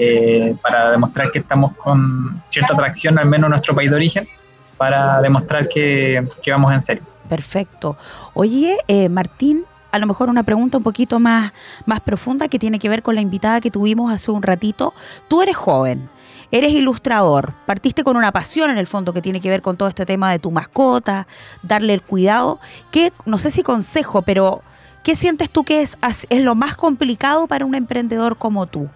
eh, 0.00 0.54
para 0.62 0.92
demostrar 0.92 1.32
que 1.32 1.40
estamos 1.40 1.76
con 1.76 2.40
cierta 2.46 2.72
atracción, 2.72 3.18
al 3.18 3.26
menos 3.26 3.48
en 3.48 3.50
nuestro 3.50 3.74
país 3.74 3.90
de 3.90 3.96
origen, 3.96 4.28
para 4.76 5.20
demostrar 5.20 5.68
que, 5.68 6.24
que 6.40 6.52
vamos 6.52 6.72
en 6.72 6.80
serio. 6.80 7.02
Perfecto. 7.28 7.96
Oye, 8.32 8.76
eh, 8.86 9.08
Martín, 9.08 9.64
a 9.90 9.98
lo 9.98 10.06
mejor 10.06 10.28
una 10.28 10.44
pregunta 10.44 10.76
un 10.76 10.84
poquito 10.84 11.18
más, 11.18 11.52
más 11.84 12.00
profunda 12.00 12.46
que 12.46 12.60
tiene 12.60 12.78
que 12.78 12.88
ver 12.88 13.02
con 13.02 13.16
la 13.16 13.20
invitada 13.20 13.60
que 13.60 13.72
tuvimos 13.72 14.12
hace 14.12 14.30
un 14.30 14.42
ratito. 14.42 14.94
Tú 15.26 15.42
eres 15.42 15.56
joven, 15.56 16.08
eres 16.50 16.72
ilustrador, 16.72 17.54
partiste 17.66 18.04
con 18.04 18.16
una 18.16 18.32
pasión 18.32 18.70
en 18.70 18.78
el 18.78 18.86
fondo 18.86 19.12
que 19.12 19.22
tiene 19.22 19.40
que 19.40 19.50
ver 19.50 19.62
con 19.62 19.76
todo 19.76 19.88
este 19.88 20.06
tema 20.06 20.30
de 20.30 20.38
tu 20.38 20.50
mascota, 20.50 21.26
darle 21.62 21.94
el 21.94 22.02
cuidado. 22.02 22.58
¿Qué, 22.90 23.12
no 23.26 23.38
sé 23.38 23.50
si 23.50 23.62
consejo, 23.62 24.22
pero 24.22 24.62
¿qué 25.02 25.14
sientes 25.14 25.50
tú 25.50 25.64
que 25.64 25.82
es, 25.82 25.98
es 26.30 26.42
lo 26.42 26.54
más 26.54 26.74
complicado 26.74 27.46
para 27.46 27.64
un 27.64 27.74
emprendedor 27.74 28.36
como 28.36 28.66
tú? 28.66 28.88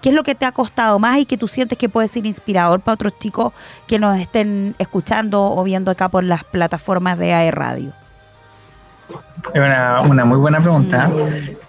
¿Qué 0.00 0.08
es 0.08 0.14
lo 0.14 0.22
que 0.22 0.34
te 0.34 0.46
ha 0.46 0.52
costado 0.52 0.98
más 0.98 1.18
y 1.18 1.26
que 1.26 1.36
tú 1.36 1.46
sientes 1.46 1.76
que 1.76 1.90
puede 1.90 2.08
ser 2.08 2.24
inspirador 2.24 2.80
para 2.80 2.94
otros 2.94 3.18
chicos 3.18 3.52
que 3.86 3.98
nos 3.98 4.18
estén 4.18 4.74
escuchando 4.78 5.42
o 5.42 5.62
viendo 5.62 5.90
acá 5.90 6.08
por 6.08 6.24
las 6.24 6.44
plataformas 6.44 7.18
de 7.18 7.34
AE 7.34 7.50
Radio? 7.50 7.99
Es 9.54 9.60
una, 9.60 10.00
una 10.02 10.24
muy 10.24 10.38
buena 10.38 10.60
pregunta. 10.60 11.10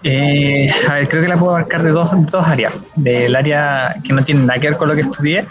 Eh, 0.02 0.70
a 0.88 0.94
ver, 0.94 1.08
creo 1.08 1.22
que 1.22 1.28
la 1.28 1.36
puedo 1.38 1.52
abarcar 1.56 1.82
de 1.82 1.90
dos, 1.90 2.10
dos 2.30 2.46
áreas. 2.46 2.72
Del 2.96 3.34
área 3.34 3.94
que 4.04 4.12
no 4.12 4.22
tiene 4.24 4.42
nada 4.44 4.60
que 4.60 4.68
ver 4.70 4.76
con 4.78 4.88
lo 4.88 4.94
que 4.94 5.00
estudié, 5.02 5.46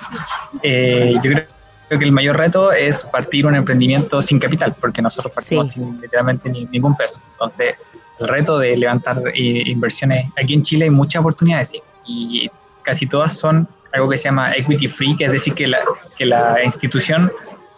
eh, 0.61 1.13
yo 1.15 1.31
creo, 1.31 1.43
creo 1.87 1.99
que 1.99 2.05
el 2.05 2.11
mayor 2.11 2.37
reto 2.37 2.71
es 2.71 3.03
partir 3.05 3.45
un 3.45 3.55
emprendimiento 3.55 4.21
sin 4.21 4.39
capital, 4.39 4.75
porque 4.79 5.01
nosotros 5.01 5.33
partimos 5.33 5.69
Sí. 5.69 5.79
sin 5.79 5.99
literalmente 6.01 6.49
ni- 6.49 6.65
ningún 6.65 6.95
peso. 6.95 7.19
Entonces, 7.33 7.75
el 8.19 8.27
reto 8.27 8.59
de 8.59 8.77
levantar 8.77 9.21
eh, 9.33 9.63
inversiones 9.65 10.27
aquí 10.41 10.53
en 10.53 10.63
Chile 10.63 10.85
hay 10.85 10.91
muchas 10.91 11.21
oportunidades 11.21 11.69
sí, 11.69 11.81
y 12.05 12.49
casi 12.83 13.07
todas 13.07 13.33
son 13.37 13.67
algo 13.93 14.09
que 14.09 14.17
se 14.17 14.25
llama 14.25 14.53
equity 14.55 14.87
free, 14.87 15.17
que 15.17 15.25
es 15.25 15.31
decir, 15.31 15.53
que 15.53 15.67
la, 15.67 15.79
que 16.17 16.25
la 16.25 16.63
institución 16.63 17.31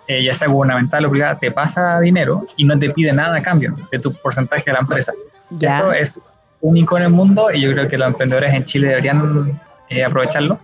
eh, 0.08 0.24
ya 0.24 0.34
sea 0.34 0.48
gubernamental 0.48 1.06
o 1.06 1.10
privada, 1.10 1.38
te 1.38 1.52
pasa 1.52 2.00
dinero 2.00 2.46
y 2.58 2.66
no 2.66 2.78
te 2.78 2.90
pide 2.90 3.14
nada 3.14 3.38
a 3.38 3.42
cambio 3.42 3.76
de 3.92 4.00
tu 4.00 4.14
porcentaje 4.14 4.64
de 4.66 4.74
la 4.74 4.80
empresa. 4.80 5.14
Ya. 5.52 5.78
Eso 5.78 5.94
es 5.94 6.22
único 6.62 6.98
en 6.98 7.04
el 7.04 7.10
mundo 7.10 7.52
y 7.54 7.62
yo 7.62 7.72
creo 7.72 7.88
que 7.88 7.98
los 7.98 8.10
emprendedores 8.10 8.54
en 8.54 8.66
Chile 8.66 8.88
deberían 8.90 9.60
eh, 9.90 10.04
aprovecharlo. 10.04 10.60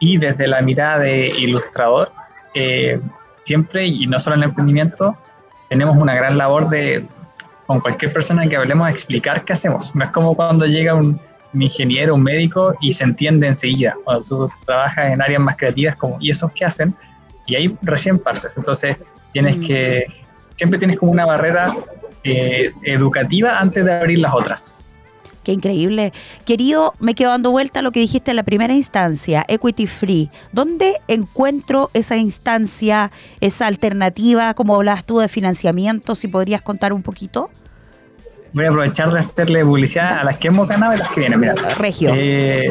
Y 0.00 0.16
desde 0.16 0.48
la 0.48 0.60
mirada 0.62 0.98
de 0.98 1.28
ilustrador, 1.28 2.10
eh, 2.54 3.00
siempre, 3.44 3.86
y 3.86 4.06
no 4.06 4.18
solo 4.18 4.36
en 4.36 4.42
el 4.42 4.48
emprendimiento, 4.48 5.16
tenemos 5.68 5.96
una 5.96 6.14
gran 6.14 6.36
labor 6.36 6.68
de, 6.68 7.06
con 7.66 7.80
cualquier 7.80 8.12
persona 8.12 8.46
que 8.46 8.56
hablemos, 8.56 8.90
explicar 8.90 9.44
qué 9.44 9.52
hacemos. 9.52 9.94
No 9.94 10.04
es 10.04 10.10
como 10.10 10.34
cuando 10.34 10.66
llega 10.66 10.94
un, 10.94 11.18
un 11.54 11.62
ingeniero, 11.62 12.14
un 12.14 12.22
médico 12.22 12.74
y 12.80 12.92
se 12.92 13.04
entiende 13.04 13.46
enseguida. 13.46 13.94
Cuando 14.04 14.24
tú 14.24 14.50
trabajas 14.66 15.12
en 15.12 15.22
áreas 15.22 15.40
más 15.40 15.56
creativas, 15.56 15.96
como, 15.96 16.16
¿y 16.20 16.30
esos 16.30 16.52
qué 16.52 16.64
hacen? 16.64 16.94
Y 17.46 17.56
ahí 17.56 17.76
recién 17.82 18.18
partes. 18.18 18.56
Entonces, 18.56 18.96
tienes 19.32 19.56
Mm. 19.58 19.66
que, 19.66 20.04
siempre 20.56 20.78
tienes 20.78 20.98
como 20.98 21.12
una 21.12 21.26
barrera 21.26 21.74
eh, 22.24 22.70
educativa 22.84 23.58
antes 23.58 23.84
de 23.84 23.92
abrir 23.92 24.18
las 24.20 24.32
otras. 24.32 24.72
Qué 25.42 25.50
increíble. 25.52 26.12
Querido, 26.44 26.94
me 27.00 27.16
quedo 27.16 27.30
dando 27.30 27.50
vuelta 27.50 27.80
a 27.80 27.82
lo 27.82 27.90
que 27.90 27.98
dijiste 27.98 28.30
en 28.30 28.36
la 28.36 28.44
primera 28.44 28.72
instancia, 28.74 29.44
Equity 29.48 29.88
Free. 29.88 30.30
¿Dónde 30.52 31.00
encuentro 31.08 31.90
esa 31.94 32.16
instancia, 32.16 33.10
esa 33.40 33.66
alternativa, 33.66 34.54
como 34.54 34.76
hablabas 34.76 35.04
tú 35.04 35.18
de 35.18 35.28
financiamiento? 35.28 36.14
Si 36.14 36.28
podrías 36.28 36.62
contar 36.62 36.92
un 36.92 37.02
poquito. 37.02 37.50
Voy 38.52 38.64
a 38.64 38.68
aprovechar 38.68 39.12
de 39.12 39.18
hacerle 39.18 39.64
publicidad 39.64 40.18
a 40.18 40.24
las 40.24 40.38
que 40.38 40.48
hemos 40.48 40.68
ganado 40.68 40.94
y 40.94 40.98
las 40.98 41.10
que 41.10 41.20
vienen. 41.20 41.40
Mira, 41.40 41.54
Regio. 41.78 42.12
eh, 42.14 42.68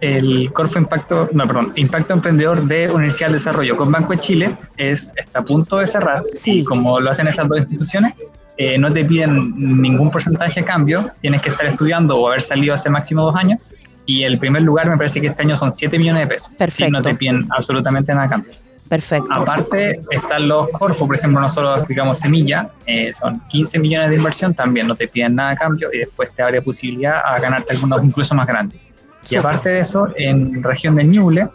el 0.00 0.52
Corfo 0.52 0.78
Impacto, 0.78 1.28
no, 1.32 1.46
perdón, 1.46 1.72
Impacto 1.76 2.14
Emprendedor 2.14 2.62
de 2.64 2.90
Universidad 2.90 3.28
del 3.28 3.34
Desarrollo 3.34 3.76
con 3.76 3.90
Banco 3.90 4.12
de 4.12 4.20
Chile 4.20 4.56
es, 4.76 5.12
está 5.16 5.40
a 5.40 5.44
punto 5.44 5.78
de 5.78 5.86
cerrar. 5.86 6.22
Sí. 6.34 6.64
Como 6.64 7.00
lo 7.00 7.10
hacen 7.10 7.26
esas 7.26 7.48
dos 7.48 7.58
instituciones, 7.58 8.14
eh, 8.56 8.78
no 8.78 8.92
te 8.92 9.04
piden 9.04 9.80
ningún 9.80 10.10
porcentaje 10.10 10.60
de 10.60 10.66
cambio, 10.66 11.10
tienes 11.20 11.42
que 11.42 11.50
estar 11.50 11.66
estudiando 11.66 12.16
o 12.16 12.28
haber 12.28 12.42
salido 12.42 12.74
hace 12.74 12.90
máximo 12.90 13.22
dos 13.22 13.36
años. 13.36 13.60
Y 14.06 14.22
el 14.22 14.38
primer 14.38 14.62
lugar 14.62 14.88
me 14.88 14.96
parece 14.96 15.20
que 15.20 15.26
este 15.26 15.42
año 15.42 15.54
son 15.54 15.70
7 15.70 15.98
millones 15.98 16.22
de 16.22 16.26
pesos. 16.28 16.50
Perfecto. 16.56 16.88
Y 16.88 16.90
no 16.90 17.02
te 17.02 17.14
piden 17.14 17.46
absolutamente 17.54 18.12
nada 18.12 18.24
a 18.24 18.28
cambio. 18.30 18.52
Perfecto. 18.88 19.28
Aparte 19.30 20.00
están 20.10 20.48
los 20.48 20.70
Corfo, 20.70 21.06
por 21.06 21.16
ejemplo, 21.16 21.40
nosotros 21.40 21.80
aplicamos 21.80 22.18
Semilla, 22.18 22.70
eh, 22.86 23.12
son 23.12 23.40
15 23.48 23.78
millones 23.78 24.10
de 24.10 24.16
inversión, 24.16 24.54
también 24.54 24.86
no 24.86 24.96
te 24.96 25.08
piden 25.08 25.34
nada 25.34 25.50
a 25.50 25.56
cambio 25.56 25.88
y 25.92 25.98
después 25.98 26.30
te 26.32 26.42
abre 26.42 26.62
posibilidad 26.62 27.20
a 27.24 27.38
ganarte 27.38 27.74
algunos 27.74 28.02
incluso 28.02 28.34
más 28.34 28.46
grandes. 28.46 28.80
Y 29.28 29.36
aparte 29.36 29.68
de 29.68 29.80
eso, 29.80 30.08
en 30.16 30.62
región 30.62 30.94
de 30.94 31.04
Ñuble 31.04 31.48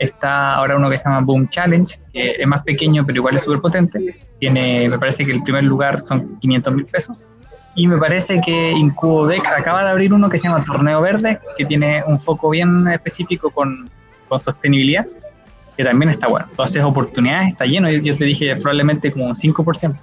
está 0.00 0.54
ahora 0.54 0.76
uno 0.76 0.90
que 0.90 0.98
se 0.98 1.04
llama 1.04 1.20
Boom 1.20 1.48
Challenge, 1.48 1.94
que 2.12 2.30
es 2.32 2.46
más 2.46 2.64
pequeño 2.64 3.04
pero 3.06 3.18
igual 3.18 3.36
es 3.36 3.44
súper 3.44 3.60
potente. 3.60 4.26
Tiene, 4.40 4.88
me 4.88 4.98
parece 4.98 5.24
que 5.24 5.32
el 5.32 5.42
primer 5.42 5.64
lugar 5.64 6.00
son 6.00 6.40
500 6.40 6.74
mil 6.74 6.86
pesos. 6.86 7.26
Y 7.76 7.86
me 7.86 7.98
parece 7.98 8.40
que 8.44 8.72
Incubodec 8.72 9.46
acaba 9.46 9.84
de 9.84 9.90
abrir 9.90 10.12
uno 10.12 10.28
que 10.28 10.38
se 10.38 10.48
llama 10.48 10.64
Torneo 10.64 11.00
Verde, 11.02 11.38
que 11.56 11.64
tiene 11.64 12.02
un 12.04 12.18
foco 12.18 12.50
bien 12.50 12.88
específico 12.88 13.50
con, 13.50 13.88
con 14.28 14.40
sostenibilidad, 14.40 15.06
que 15.80 15.88
también 15.88 16.10
está 16.10 16.28
bueno. 16.28 16.46
Entonces, 16.50 16.84
oportunidades 16.84 17.48
está 17.48 17.64
lleno. 17.64 17.90
Yo, 17.90 18.16
te 18.16 18.24
dije 18.24 18.54
probablemente 18.56 19.10
como 19.10 19.26
un 19.26 19.34
5%. 19.34 19.96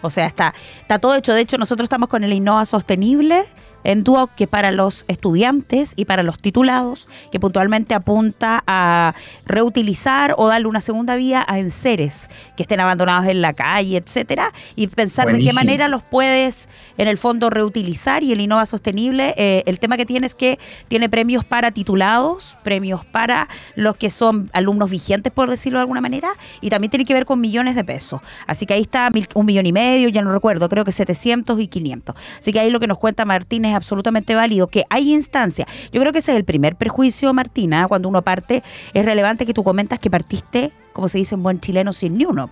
O 0.00 0.10
sea, 0.10 0.26
está, 0.26 0.54
está 0.80 0.98
todo 0.98 1.16
hecho. 1.16 1.34
De 1.34 1.40
hecho, 1.40 1.58
nosotros 1.58 1.86
estamos 1.86 2.08
con 2.08 2.22
el 2.22 2.32
Innova 2.32 2.64
Sostenible 2.66 3.42
en 3.84 4.02
dúo 4.04 4.28
que 4.34 4.46
para 4.46 4.70
los 4.72 5.04
estudiantes 5.08 5.92
y 5.96 6.04
para 6.06 6.22
los 6.22 6.38
titulados, 6.40 7.08
que 7.30 7.38
puntualmente 7.38 7.94
apunta 7.94 8.62
a 8.66 9.14
reutilizar 9.46 10.34
o 10.36 10.48
darle 10.48 10.66
una 10.68 10.80
segunda 10.80 11.16
vía 11.16 11.44
a 11.46 11.58
enseres 11.58 12.28
que 12.56 12.62
estén 12.64 12.80
abandonados 12.80 13.26
en 13.28 13.40
la 13.40 13.52
calle, 13.52 13.96
etcétera, 13.98 14.52
y 14.76 14.86
pensar 14.88 15.26
de 15.26 15.32
qué 15.32 15.36
Buenísimo. 15.38 15.60
manera 15.60 15.88
los 15.88 16.02
puedes 16.02 16.68
en 16.98 17.08
el 17.08 17.18
fondo 17.18 17.50
reutilizar. 17.50 18.22
Y 18.24 18.32
el 18.32 18.40
Innova 18.40 18.66
Sostenible, 18.66 19.34
eh, 19.36 19.62
el 19.66 19.78
tema 19.78 19.96
que 19.96 20.06
tiene 20.06 20.26
es 20.26 20.34
que 20.34 20.58
tiene 20.88 21.08
premios 21.08 21.44
para 21.44 21.70
titulados, 21.70 22.56
premios 22.62 23.04
para 23.04 23.48
los 23.76 23.96
que 23.96 24.10
son 24.10 24.50
alumnos 24.52 24.90
vigentes, 24.90 25.32
por 25.32 25.50
decirlo 25.50 25.78
de 25.78 25.82
alguna 25.82 26.00
manera, 26.00 26.30
y 26.60 26.70
también 26.70 26.90
tiene 26.90 27.04
que 27.04 27.14
ver 27.14 27.26
con 27.26 27.40
millones 27.40 27.74
de 27.76 27.84
pesos. 27.84 28.20
Así 28.46 28.66
que 28.66 28.74
ahí 28.74 28.82
está 28.82 29.10
mil- 29.10 29.28
un 29.34 29.46
millón 29.46 29.66
y 29.66 29.72
medio, 29.72 30.08
ya 30.08 30.22
no 30.22 30.32
recuerdo, 30.32 30.68
creo 30.68 30.84
que 30.84 30.92
700 30.92 31.60
y 31.60 31.68
500. 31.68 32.14
Así 32.38 32.52
que 32.52 32.60
ahí 32.60 32.70
lo 32.70 32.80
que 32.80 32.86
nos 32.86 32.98
cuenta 32.98 33.24
Martín 33.24 33.64
es 33.74 33.76
absolutamente 33.76 34.34
válido, 34.34 34.68
que 34.68 34.84
hay 34.90 35.12
instancias. 35.12 35.68
Yo 35.92 36.00
creo 36.00 36.12
que 36.12 36.20
ese 36.20 36.32
es 36.32 36.36
el 36.36 36.44
primer 36.44 36.76
prejuicio, 36.76 37.32
Martina, 37.32 37.86
cuando 37.88 38.08
uno 38.08 38.22
parte, 38.22 38.62
es 38.92 39.04
relevante 39.04 39.46
que 39.46 39.54
tú 39.54 39.64
comentas 39.64 39.98
que 39.98 40.10
partiste, 40.10 40.72
como 40.92 41.08
se 41.08 41.18
dice 41.18 41.34
en 41.34 41.42
buen 41.42 41.60
chileno, 41.60 41.92
sin 41.92 42.16
ni 42.16 42.24
uno. 42.24 42.50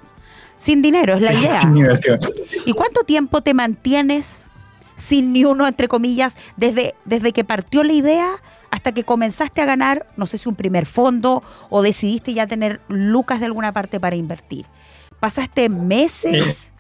Sin 0.57 0.83
dinero, 0.83 1.15
es 1.15 1.23
la 1.23 1.33
idea. 1.39 1.61
Sin 1.61 1.77
inversión. 1.77 2.19
¿Y 2.67 2.73
cuánto 2.73 3.03
tiempo 3.03 3.41
te 3.41 3.55
mantienes 3.55 4.49
sin 4.97 5.33
ni 5.33 5.45
uno, 5.45 5.67
entre 5.67 5.89
comillas, 5.89 6.37
desde, 6.57 6.95
desde 7.05 7.33
que 7.33 7.45
partió 7.45 7.83
la 7.83 7.93
idea 7.93 8.29
hasta 8.71 8.93
que 8.93 9.05
comenzaste 9.05 9.61
a 9.61 9.65
ganar, 9.65 10.07
no 10.17 10.27
sé 10.27 10.39
si 10.39 10.49
un 10.49 10.55
primer 10.55 10.87
fondo 10.87 11.43
o 11.71 11.83
decidiste 11.83 12.35
ya 12.35 12.47
tener 12.47 12.81
lucas 12.89 13.41
de 13.41 13.47
alguna 13.47 13.73
parte 13.73 14.01
para 14.01 14.17
invertir? 14.17 14.67
¿Pasaste 15.21 15.69
meses? 15.69 16.73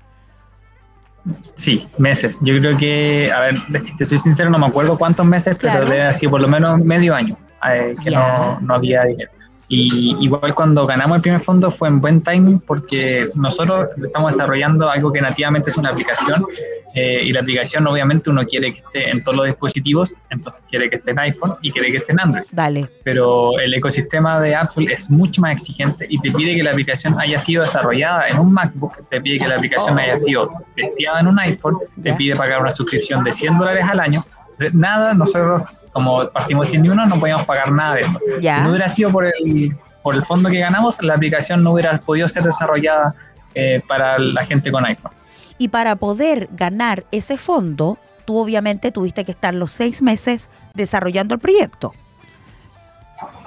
Sí, 1.55 1.87
meses. 1.99 2.39
Yo 2.43 2.59
creo 2.59 2.77
que, 2.77 3.31
a 3.33 3.41
ver, 3.41 3.81
si 3.81 3.97
te 3.97 4.05
soy 4.05 4.19
sincero, 4.19 4.51
no 4.51 4.59
me 4.59 4.67
acuerdo 4.67 4.99
cuántos 4.99 5.25
meses, 5.27 5.57
Claro. 5.59 5.85
pero 5.87 6.03
haber 6.03 6.15
sido 6.15 6.31
por 6.33 6.41
lo 6.41 6.49
menos 6.49 6.81
medio 6.81 7.15
año 7.15 7.37
eh, 7.73 7.95
que 8.03 8.11
Ya. 8.11 8.19
no, 8.19 8.61
no 8.61 8.75
había 8.75 9.05
dinero. 9.05 9.31
Y 9.69 10.17
igual 10.21 10.55
cuando 10.55 10.85
ganamos 10.85 11.17
el 11.17 11.23
primer 11.23 11.41
fondo 11.41 11.71
fue 11.71 11.89
en 11.89 12.01
buen 12.01 12.21
timing 12.21 12.59
porque 12.61 13.29
nosotros 13.35 13.89
estamos 14.05 14.33
desarrollando 14.33 14.91
algo 14.91 15.11
que 15.13 15.21
nativamente 15.23 15.71
es 15.71 15.77
una 15.77 15.91
aplicación 15.91 16.45
eh, 16.94 17.20
y 17.24 17.33
la 17.33 17.40
aplicación 17.40 17.87
obviamente 17.87 18.28
uno 18.31 18.44
quiere 18.44 18.74
que 18.74 18.81
esté 18.81 19.11
en 19.11 19.22
todos 19.24 19.37
los 19.38 19.46
dispositivos, 19.46 20.14
entonces 20.31 20.62
quiere 20.68 20.90
que 20.90 20.96
esté 20.96 21.12
en 21.12 21.18
iPhone 21.20 21.55
y 21.62 21.72
quiere 21.72 21.90
que 21.90 21.98
esté 21.98 22.12
en 22.12 22.20
Android. 22.20 22.44
Dale. 22.50 22.88
pero 23.02 23.59
el 23.59 23.72
ecosistema 23.74 24.40
de 24.40 24.55
Apple 24.55 24.92
es 24.92 25.09
mucho 25.11 25.40
más 25.40 25.52
exigente 25.52 26.07
y 26.09 26.18
te 26.18 26.31
pide 26.31 26.55
que 26.55 26.62
la 26.62 26.70
aplicación 26.72 27.18
haya 27.20 27.40
sido 27.40 27.62
desarrollada 27.64 28.28
en 28.28 28.38
un 28.38 28.52
MacBook, 28.52 29.09
te 29.09 29.20
pide 29.20 29.38
que 29.38 29.48
la 29.48 29.57
aplicación 29.57 29.98
haya 29.98 30.18
sido 30.18 30.50
testeada 30.76 31.20
en 31.20 31.28
un 31.28 31.38
iPhone, 31.38 31.78
te 32.02 32.12
pide 32.14 32.37
pagar 32.37 32.61
una 32.61 32.70
suscripción 32.70 33.24
de 33.24 33.33
100 33.33 33.59
dólares 33.59 33.85
al 33.90 34.00
año. 34.00 34.24
De- 34.59 34.70
Nada, 34.72 35.14
nosotros 35.14 35.62
como 35.92 36.26
partimos 36.31 36.68
sin 36.70 36.83
ni 36.83 36.88
uno 36.88 37.05
no 37.07 37.18
podíamos 37.20 37.44
pagar 37.46 37.70
nada 37.72 37.94
de 37.96 38.00
eso. 38.02 38.18
Ya. 38.40 38.57
Si 38.59 38.62
no 38.64 38.70
hubiera 38.70 38.88
sido 38.88 39.11
por 39.11 39.26
el, 39.26 39.72
por 40.02 40.14
el 40.14 40.24
fondo 40.24 40.48
que 40.50 40.59
ganamos, 40.59 41.00
la 41.02 41.14
aplicación 41.14 41.62
no 41.62 41.72
hubiera 41.72 41.96
podido 41.98 42.28
ser 42.28 42.42
desarrollada 42.44 43.14
eh, 43.55 43.83
para 43.87 44.18
la 44.18 44.44
gente 44.46 44.70
con 44.72 44.85
iPhone. 44.87 45.12
Y 45.62 45.68
para 45.68 45.94
poder 45.94 46.48
ganar 46.51 47.05
ese 47.12 47.37
fondo, 47.37 47.96
tú 48.25 48.37
obviamente 48.37 48.90
tuviste 48.90 49.25
que 49.25 49.31
estar 49.31 49.55
los 49.55 49.70
seis 49.70 50.03
meses 50.03 50.51
desarrollando 50.75 51.35
el 51.35 51.40
proyecto. 51.40 51.94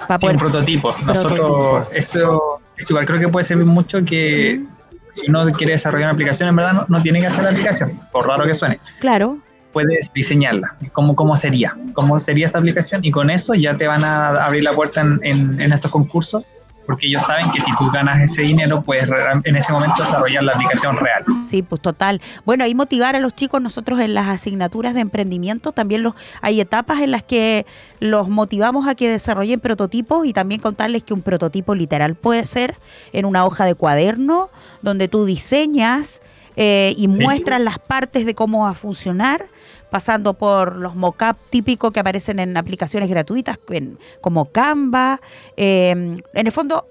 Para 0.08 0.18
Sí, 0.18 0.26
un 0.28 0.36
prototipo. 0.38 0.94
Nosotros, 1.04 1.38
Prototipo. 1.38 1.90
eso, 1.92 2.60
eso 2.78 2.92
igual 2.94 3.04
creo 3.04 3.20
que 3.20 3.28
puede 3.28 3.44
servir 3.44 3.66
mucho 3.66 4.02
que 4.02 4.64
si 5.12 5.28
uno 5.28 5.44
quiere 5.52 5.74
desarrollar 5.74 6.06
una 6.08 6.14
aplicación, 6.14 6.48
en 6.48 6.56
verdad 6.56 6.72
no, 6.72 6.84
no 6.88 7.02
tiene 7.02 7.20
que 7.20 7.26
hacer 7.26 7.44
la 7.44 7.50
aplicación, 7.50 8.00
por 8.10 8.26
raro 8.26 8.46
que 8.46 8.54
suene. 8.54 8.80
Claro, 8.98 9.36
Puedes 9.74 10.10
diseñarla, 10.14 10.74
cómo, 10.94 11.14
cómo 11.14 11.36
sería, 11.36 11.76
cómo 11.92 12.18
sería 12.18 12.46
esta 12.46 12.58
aplicación 12.60 13.04
y 13.04 13.10
con 13.10 13.28
eso 13.28 13.52
ya 13.52 13.76
te 13.76 13.86
van 13.86 14.04
a 14.04 14.42
abrir 14.46 14.62
la 14.62 14.72
puerta 14.72 15.02
en, 15.02 15.18
en- 15.22 15.60
en 15.60 15.70
estos 15.74 15.90
concursos 15.90 16.46
porque 16.86 17.06
ellos 17.06 17.22
saben 17.24 17.50
que 17.50 17.60
si 17.60 17.70
tú 17.76 17.90
ganas 17.90 18.20
ese 18.20 18.42
dinero, 18.42 18.82
puedes 18.82 19.08
en 19.44 19.56
ese 19.56 19.72
momento 19.72 20.02
desarrollar 20.02 20.44
la 20.44 20.52
aplicación 20.52 20.96
real. 20.96 21.24
Sí, 21.42 21.62
pues 21.62 21.82
total. 21.82 22.20
Bueno, 22.44 22.64
ahí 22.64 22.74
motivar 22.74 23.16
a 23.16 23.20
los 23.20 23.34
chicos, 23.34 23.60
nosotros 23.60 24.00
en 24.00 24.14
las 24.14 24.28
asignaturas 24.28 24.94
de 24.94 25.00
emprendimiento 25.00 25.72
también 25.72 26.02
los, 26.02 26.14
hay 26.40 26.60
etapas 26.60 27.00
en 27.00 27.10
las 27.10 27.22
que 27.22 27.66
los 28.00 28.28
motivamos 28.28 28.88
a 28.88 28.94
que 28.94 29.08
desarrollen 29.08 29.60
prototipos 29.60 30.26
y 30.26 30.32
también 30.32 30.60
contarles 30.60 31.02
que 31.02 31.14
un 31.14 31.22
prototipo 31.22 31.74
literal 31.74 32.14
puede 32.14 32.44
ser 32.44 32.76
en 33.12 33.24
una 33.24 33.44
hoja 33.44 33.64
de 33.64 33.74
cuaderno 33.74 34.48
donde 34.82 35.08
tú 35.08 35.24
diseñas 35.24 36.22
eh, 36.56 36.94
y 36.96 37.08
muestras 37.08 37.60
las 37.60 37.78
partes 37.78 38.24
de 38.24 38.34
cómo 38.34 38.64
va 38.64 38.70
a 38.70 38.74
funcionar 38.74 39.44
pasando 39.90 40.34
por 40.34 40.76
los 40.76 40.94
mock-up 40.94 41.36
típicos 41.50 41.92
que 41.92 42.00
aparecen 42.00 42.38
en 42.38 42.56
aplicaciones 42.56 43.08
gratuitas 43.08 43.58
en- 43.70 43.98
como 44.20 44.46
Canva. 44.46 45.20
eh, 45.56 45.90
en 45.90 46.22
el 46.46 46.52
fondo, 46.52 46.86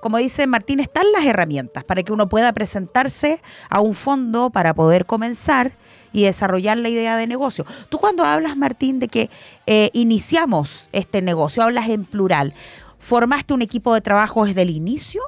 como 0.00 0.16
dice 0.16 0.46
Martín, 0.46 0.80
están 0.80 1.04
las 1.12 1.24
herramientas 1.24 1.84
para 1.84 2.02
que 2.02 2.12
uno 2.12 2.28
pueda 2.28 2.52
presentarse 2.52 3.42
a 3.68 3.80
un 3.80 3.94
fondo 3.94 4.50
para 4.50 4.72
poder 4.74 5.04
comenzar 5.06 5.72
y 6.12 6.24
desarrollar 6.24 6.76
la 6.78 6.88
idea 6.88 7.16
de 7.16 7.26
negocio. 7.26 7.64
Tú 7.88 7.98
cuando 7.98 8.24
hablas, 8.24 8.56
Martín, 8.56 8.98
de 8.98 9.08
que 9.08 9.30
eh, 9.66 9.90
iniciamos 9.92 10.88
este 10.92 11.22
negocio, 11.22 11.62
hablas 11.62 11.88
en 11.88 12.04
plural, 12.04 12.52
¿formaste 12.98 13.54
un 13.54 13.62
equipo 13.62 13.94
de 13.94 14.00
trabajo 14.00 14.44
desde 14.46 14.62
el 14.62 14.70
inicio? 14.70 15.22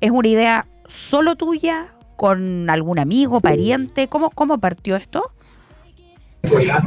¿Es 0.00 0.10
una 0.10 0.26
idea 0.28 0.66
solo 0.88 1.36
tuya? 1.36 1.84
¿Con 2.16 2.70
algún 2.70 2.98
amigo, 2.98 3.40
pariente? 3.40 4.08
¿Cómo, 4.08 4.30
cómo 4.30 4.56
partió 4.58 4.96
esto? 4.96 5.22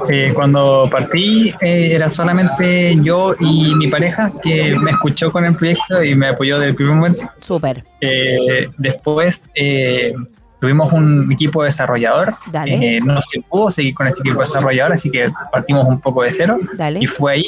Eh, 0.09 0.31
cuando 0.33 0.87
partí 0.91 1.53
eh, 1.61 1.93
era 1.93 2.09
solamente 2.09 2.95
yo 3.01 3.35
y 3.39 3.75
mi 3.75 3.87
pareja 3.87 4.31
que 4.41 4.75
me 4.81 4.91
escuchó 4.91 5.31
con 5.31 5.45
el 5.45 5.55
proyecto 5.55 6.03
y 6.03 6.15
me 6.15 6.29
apoyó 6.29 6.57
desde 6.57 6.69
el 6.69 6.75
primer 6.75 6.95
momento. 6.95 7.23
Súper. 7.41 7.83
Eh, 8.01 8.69
después 8.77 9.45
eh, 9.55 10.13
tuvimos 10.59 10.91
un 10.91 11.31
equipo 11.31 11.63
desarrollador. 11.63 12.33
Dale. 12.51 12.99
No 13.01 13.21
se 13.21 13.41
pudo 13.41 13.71
seguir 13.71 13.93
con 13.93 14.07
ese 14.07 14.19
equipo 14.21 14.39
desarrollador, 14.39 14.93
así 14.93 15.09
que 15.09 15.29
partimos 15.51 15.85
un 15.85 15.99
poco 15.99 16.23
de 16.23 16.31
cero. 16.31 16.57
Dale. 16.73 16.99
Y 17.01 17.07
fue 17.07 17.33
ahí, 17.33 17.45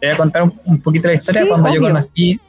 te 0.00 0.06
voy 0.06 0.14
a 0.14 0.18
contar 0.18 0.42
un, 0.42 0.54
un 0.66 0.80
poquito 0.80 1.08
la 1.08 1.14
historia. 1.14 1.42
Sí, 1.42 1.48
Cuando 1.48 1.74
yo 1.74 1.80
conocí, 1.80 2.40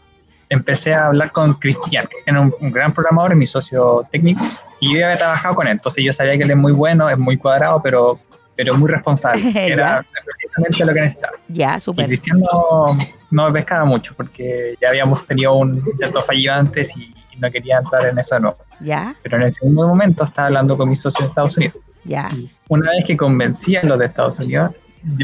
empecé 0.49 0.93
a 0.93 1.07
hablar 1.07 1.31
con 1.31 1.53
Cristian, 1.53 2.07
que 2.07 2.29
era 2.29 2.41
un, 2.41 2.53
un 2.59 2.71
gran 2.71 2.93
programador, 2.93 3.35
mi 3.35 3.47
socio 3.47 4.03
técnico, 4.11 4.43
y 4.81 4.93
yo 4.93 4.99
ya 4.99 5.05
había 5.05 5.17
trabajado 5.17 5.55
con 5.55 5.67
él. 5.67 5.73
Entonces 5.73 6.03
yo 6.03 6.11
sabía 6.11 6.37
que 6.37 6.43
él 6.43 6.51
es 6.51 6.57
muy 6.57 6.73
bueno, 6.73 7.09
es 7.09 7.17
muy 7.17 7.37
cuadrado, 7.37 7.81
pero, 7.81 8.19
pero 8.63 8.77
muy 8.77 8.91
responsable. 8.91 9.41
Era 9.55 10.05
precisamente 10.37 10.85
lo 10.85 10.93
que 10.93 11.01
necesitaba. 11.01 11.33
Ya, 11.47 11.79
súper. 11.79 12.05
Cristian 12.05 12.39
no, 12.39 12.85
no 13.31 13.47
me 13.47 13.53
pescaba 13.53 13.85
mucho 13.85 14.13
porque 14.15 14.75
ya 14.79 14.89
habíamos 14.89 15.25
tenido 15.25 15.55
un 15.55 15.83
intento 15.91 16.21
fallido 16.21 16.53
antes 16.53 16.95
y, 16.95 17.11
y 17.31 17.39
no 17.39 17.49
quería 17.49 17.79
entrar 17.79 18.05
en 18.05 18.19
eso 18.19 18.35
de 18.35 18.41
nuevo. 18.41 18.57
Ya, 18.79 19.15
Pero 19.23 19.37
en 19.37 19.43
el 19.43 19.51
segundo 19.51 19.87
momento 19.87 20.23
estaba 20.23 20.47
hablando 20.49 20.77
con 20.77 20.89
mis 20.89 21.01
socios 21.01 21.23
de 21.23 21.29
Estados 21.29 21.57
Unidos. 21.57 21.77
ya. 22.03 22.29
Una 22.69 22.91
vez 22.91 23.05
que 23.05 23.17
convencí 23.17 23.75
a 23.75 23.83
los 23.83 23.97
de 23.97 24.05
Estados 24.05 24.37
Unidos, 24.37 24.71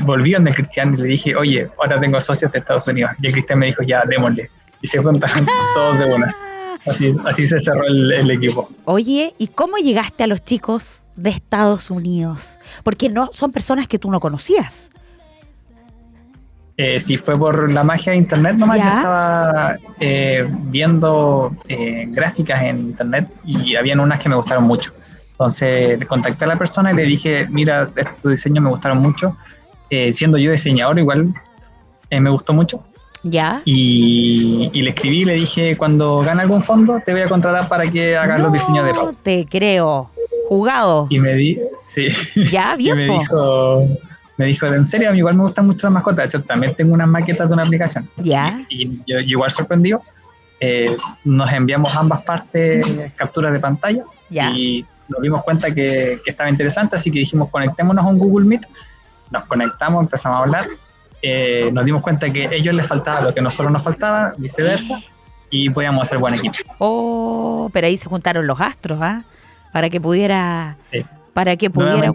volví 0.04 0.32
donde 0.32 0.52
Cristian 0.52 0.96
y 0.96 0.98
le 0.98 1.04
dije, 1.04 1.36
oye, 1.36 1.70
ahora 1.78 2.00
tengo 2.00 2.20
socios 2.20 2.52
de 2.52 2.60
Estados 2.60 2.88
Unidos. 2.88 3.12
Y 3.22 3.28
el 3.28 3.34
Cristian 3.34 3.60
me 3.60 3.68
dijo, 3.68 3.84
ya, 3.84 4.04
démosle. 4.04 4.50
Y 4.82 4.88
se 4.88 4.98
juntaron 4.98 5.46
todos 5.76 6.00
de 6.00 6.06
una. 6.06 6.36
Así, 6.86 7.14
así 7.26 7.48
se 7.48 7.60
cerró 7.60 7.86
el, 7.88 8.12
el 8.12 8.32
equipo. 8.32 8.70
Oye, 8.86 9.34
¿y 9.38 9.48
cómo 9.48 9.78
llegaste 9.78 10.24
a 10.24 10.28
los 10.28 10.44
chicos 10.44 11.06
de 11.16 11.32
Estados 11.32 11.90
Unidos? 11.90 12.60
Porque 12.84 13.10
no 13.10 13.30
son 13.34 13.52
personas 13.52 13.88
que 13.88 14.00
tú 14.00 14.12
no 14.12 14.20
conocías. 14.20 14.90
Eh, 16.78 17.00
sí, 17.00 17.18
fue 17.18 17.38
por 17.38 17.72
la 17.72 17.84
magia 17.84 18.12
de 18.12 18.20
internet 18.20 18.56
nomás. 18.56 18.78
Ya. 18.78 18.84
Yo 18.84 18.96
estaba 18.98 19.76
eh, 20.00 20.48
viendo 20.66 21.56
eh, 21.68 22.06
gráficas 22.10 22.62
en 22.62 22.80
internet 22.80 23.30
y 23.44 23.76
habían 23.76 24.00
unas 24.00 24.20
que 24.20 24.30
me 24.30 24.36
gustaron 24.36 24.66
mucho. 24.66 24.94
Entonces 25.32 26.00
le 26.00 26.06
contacté 26.06 26.46
a 26.46 26.48
la 26.48 26.58
persona 26.58 26.92
y 26.92 26.96
le 26.96 27.04
dije, 27.04 27.48
mira, 27.50 27.90
estos 27.96 28.32
diseños 28.32 28.64
me 28.64 28.70
gustaron 28.70 29.00
mucho. 29.00 29.36
Eh, 29.90 30.14
siendo 30.14 30.38
yo 30.38 30.52
diseñador, 30.52 31.00
igual 31.00 31.34
eh, 32.10 32.20
me 32.20 32.30
gustó 32.30 32.54
mucho. 32.54 32.84
¿Ya? 33.24 33.62
Y, 33.66 34.70
y 34.74 34.82
le 34.82 34.90
escribí 34.92 35.22
y 35.22 35.26
le 35.26 35.34
dije, 35.34 35.76
cuando 35.78 36.20
gane 36.20 36.42
algún 36.44 36.64
fondo, 36.64 37.02
te 37.06 37.12
voy 37.14 37.22
a 37.22 37.28
contratar 37.28 37.68
para 37.68 37.84
que 37.90 38.16
hagas 38.16 38.40
los 38.40 38.54
diseños 38.54 38.86
de 38.86 38.94
Pau. 38.94 39.14
te 39.22 39.46
creo. 39.50 40.10
Jugado. 40.48 41.08
Y 41.10 41.20
me 41.20 41.34
di, 41.34 41.60
sí. 41.84 42.08
Ya, 42.52 42.74
Y 42.78 42.78
bien, 42.78 42.98
me 42.98 43.08
po. 43.08 43.20
dijo, 43.20 43.88
me 44.38 44.46
dijo, 44.46 44.66
en 44.68 44.86
serio, 44.86 45.10
a 45.10 45.12
mí 45.12 45.18
igual 45.18 45.36
me 45.36 45.44
gustan 45.44 45.66
mucho 45.66 45.88
las 45.88 45.94
mascotas. 45.96 46.18
De 46.32 46.38
hecho, 46.38 46.44
también 46.44 46.74
tengo 46.76 46.94
unas 46.94 47.08
maquetas 47.10 47.48
de 47.50 47.54
una 47.54 47.64
aplicación. 47.64 48.10
Ya. 48.18 48.64
Y 48.70 48.88
yo, 49.08 49.20
yo 49.20 49.20
igual 49.22 49.52
sorprendido. 49.52 50.02
eh, 50.60 50.96
nos 51.26 51.52
enviamos 51.52 51.96
ambas 51.96 52.24
partes 52.24 52.86
capturas 53.16 53.52
de 53.54 53.60
pantalla 53.60 54.04
Ya. 54.30 54.50
y 54.52 54.86
nos 55.10 55.22
dimos 55.22 55.44
cuenta 55.44 55.68
que, 55.74 56.20
que 56.24 56.32
estaba 56.32 56.50
interesante, 56.50 56.96
así 56.96 57.12
que 57.12 57.20
dijimos, 57.20 57.50
conectémonos 57.50 58.04
a 58.06 58.08
un 58.08 58.18
Google 58.18 58.46
Meet. 58.46 58.66
Nos 59.32 59.44
conectamos, 59.46 60.04
empezamos 60.06 60.38
a 60.38 60.40
hablar. 60.44 60.68
Eh, 61.22 61.70
nos 61.74 61.86
dimos 61.86 62.02
cuenta 62.02 62.30
que 62.30 62.48
a 62.48 62.54
ellos 62.54 62.76
les 62.76 62.86
faltaba 62.86 63.22
lo 63.22 63.34
que 63.34 63.40
a 63.40 63.44
nosotros 63.44 63.72
nos 63.72 63.84
faltaba, 63.84 64.34
viceversa, 64.38 65.02
y 65.50 65.70
podíamos 65.70 66.04
hacer 66.04 66.18
buen 66.18 66.34
equipo. 66.36 66.58
Oh, 66.80 67.70
pero 67.74 67.88
ahí 67.88 67.98
se 67.98 68.10
juntaron 68.10 68.46
los 68.46 68.60
astros, 68.60 69.00
¿ah? 69.02 69.24
Para 69.72 69.90
que 69.90 70.00
pudiera. 70.02 70.78
Sí. 70.92 71.06
Para 71.34 71.56
que 71.56 71.70
pudiera. 71.70 72.14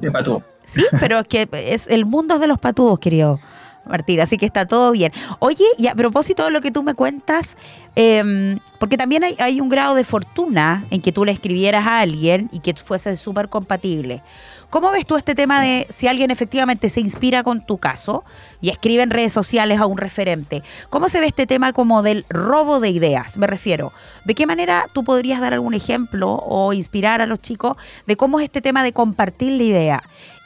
Sí, 0.64 0.84
pero 1.00 1.18
es 1.18 1.28
que 1.28 1.48
es 1.52 1.88
el 1.88 2.04
mundo 2.04 2.38
de 2.38 2.46
los 2.46 2.58
patudos, 2.58 2.98
querido 2.98 3.40
Martín, 3.84 4.20
así 4.20 4.38
que 4.38 4.46
está 4.46 4.66
todo 4.66 4.92
bien. 4.92 5.12
Oye, 5.38 5.64
y 5.78 5.86
a 5.88 5.94
propósito 5.94 6.44
de 6.44 6.50
lo 6.50 6.60
que 6.60 6.70
tú 6.70 6.82
me 6.82 6.94
cuentas, 6.94 7.56
em, 7.94 8.58
porque 8.78 8.96
también 8.96 9.24
hay, 9.24 9.36
hay 9.38 9.60
un 9.60 9.68
grado 9.68 9.94
de 9.94 10.04
fortuna 10.04 10.84
en 10.90 11.02
que 11.02 11.12
tú 11.12 11.24
le 11.24 11.32
escribieras 11.32 11.86
a 11.86 12.00
alguien 12.00 12.48
y 12.52 12.60
que 12.60 12.74
fuese 12.74 13.16
súper 13.16 13.48
compatible. 13.48 14.22
¿Cómo 14.70 14.90
ves 14.90 15.04
tú 15.04 15.16
este 15.16 15.34
tema 15.34 15.60
de 15.60 15.86
si 15.90 16.06
alguien 16.08 16.30
efectivamente 16.30 16.88
se 16.88 17.00
inspira 17.00 17.42
con 17.42 17.66
tu 17.66 17.76
caso 17.76 18.24
y 18.62 18.70
escribe 18.70 19.02
en 19.02 19.10
redes 19.10 19.32
sociales 19.32 19.78
a 19.78 19.84
un 19.84 19.98
referente? 19.98 20.62
¿Cómo 20.88 21.10
se 21.10 21.20
ve 21.20 21.26
este 21.26 21.46
tema 21.46 21.74
como 21.74 22.02
del 22.02 22.24
robo 22.30 22.80
de 22.80 22.88
ideas? 22.88 23.36
Me 23.36 23.46
refiero, 23.46 23.92
¿de 24.24 24.34
qué 24.34 24.46
manera 24.46 24.86
tú 24.94 25.04
podrías 25.04 25.40
dar 25.40 25.52
algún 25.52 25.74
ejemplo 25.74 26.32
o 26.32 26.72
inspirar 26.72 27.20
a 27.20 27.26
los 27.26 27.40
chicos 27.40 27.76
de 28.06 28.16
cómo 28.16 28.40
es 28.40 28.44
este 28.44 28.62
tema 28.62 28.82
de 28.82 28.94
compartir 28.94 29.52
la 29.52 29.62
idea? 29.62 30.02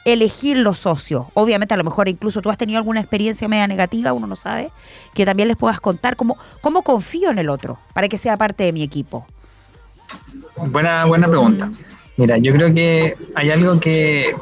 Elegir 0.07 0.57
los 0.57 0.79
socios. 0.79 1.27
Obviamente, 1.33 1.73
a 1.73 1.77
lo 1.77 1.83
mejor 1.83 2.07
incluso 2.07 2.41
tú 2.41 2.49
has 2.49 2.57
tenido 2.57 2.79
alguna 2.79 3.01
experiencia 3.01 3.47
media 3.49 3.67
negativa, 3.67 4.13
uno 4.13 4.25
no 4.25 4.37
sabe, 4.37 4.71
que 5.13 5.25
también 5.25 5.49
les 5.49 5.57
puedas 5.57 5.81
contar 5.81 6.15
cómo, 6.15 6.37
cómo 6.61 6.81
confío 6.81 7.29
en 7.29 7.39
el 7.39 7.49
otro 7.49 7.77
para 7.93 8.07
que 8.07 8.17
sea 8.17 8.37
parte 8.37 8.63
de 8.63 8.71
mi 8.71 8.83
equipo. 8.83 9.27
Buena, 10.55 11.05
buena 11.05 11.27
pregunta. 11.27 11.69
Mira, 12.15 12.37
yo 12.37 12.53
creo 12.53 12.73
que 12.73 13.17
hay 13.35 13.51
algo 13.51 13.79
que 13.81 14.33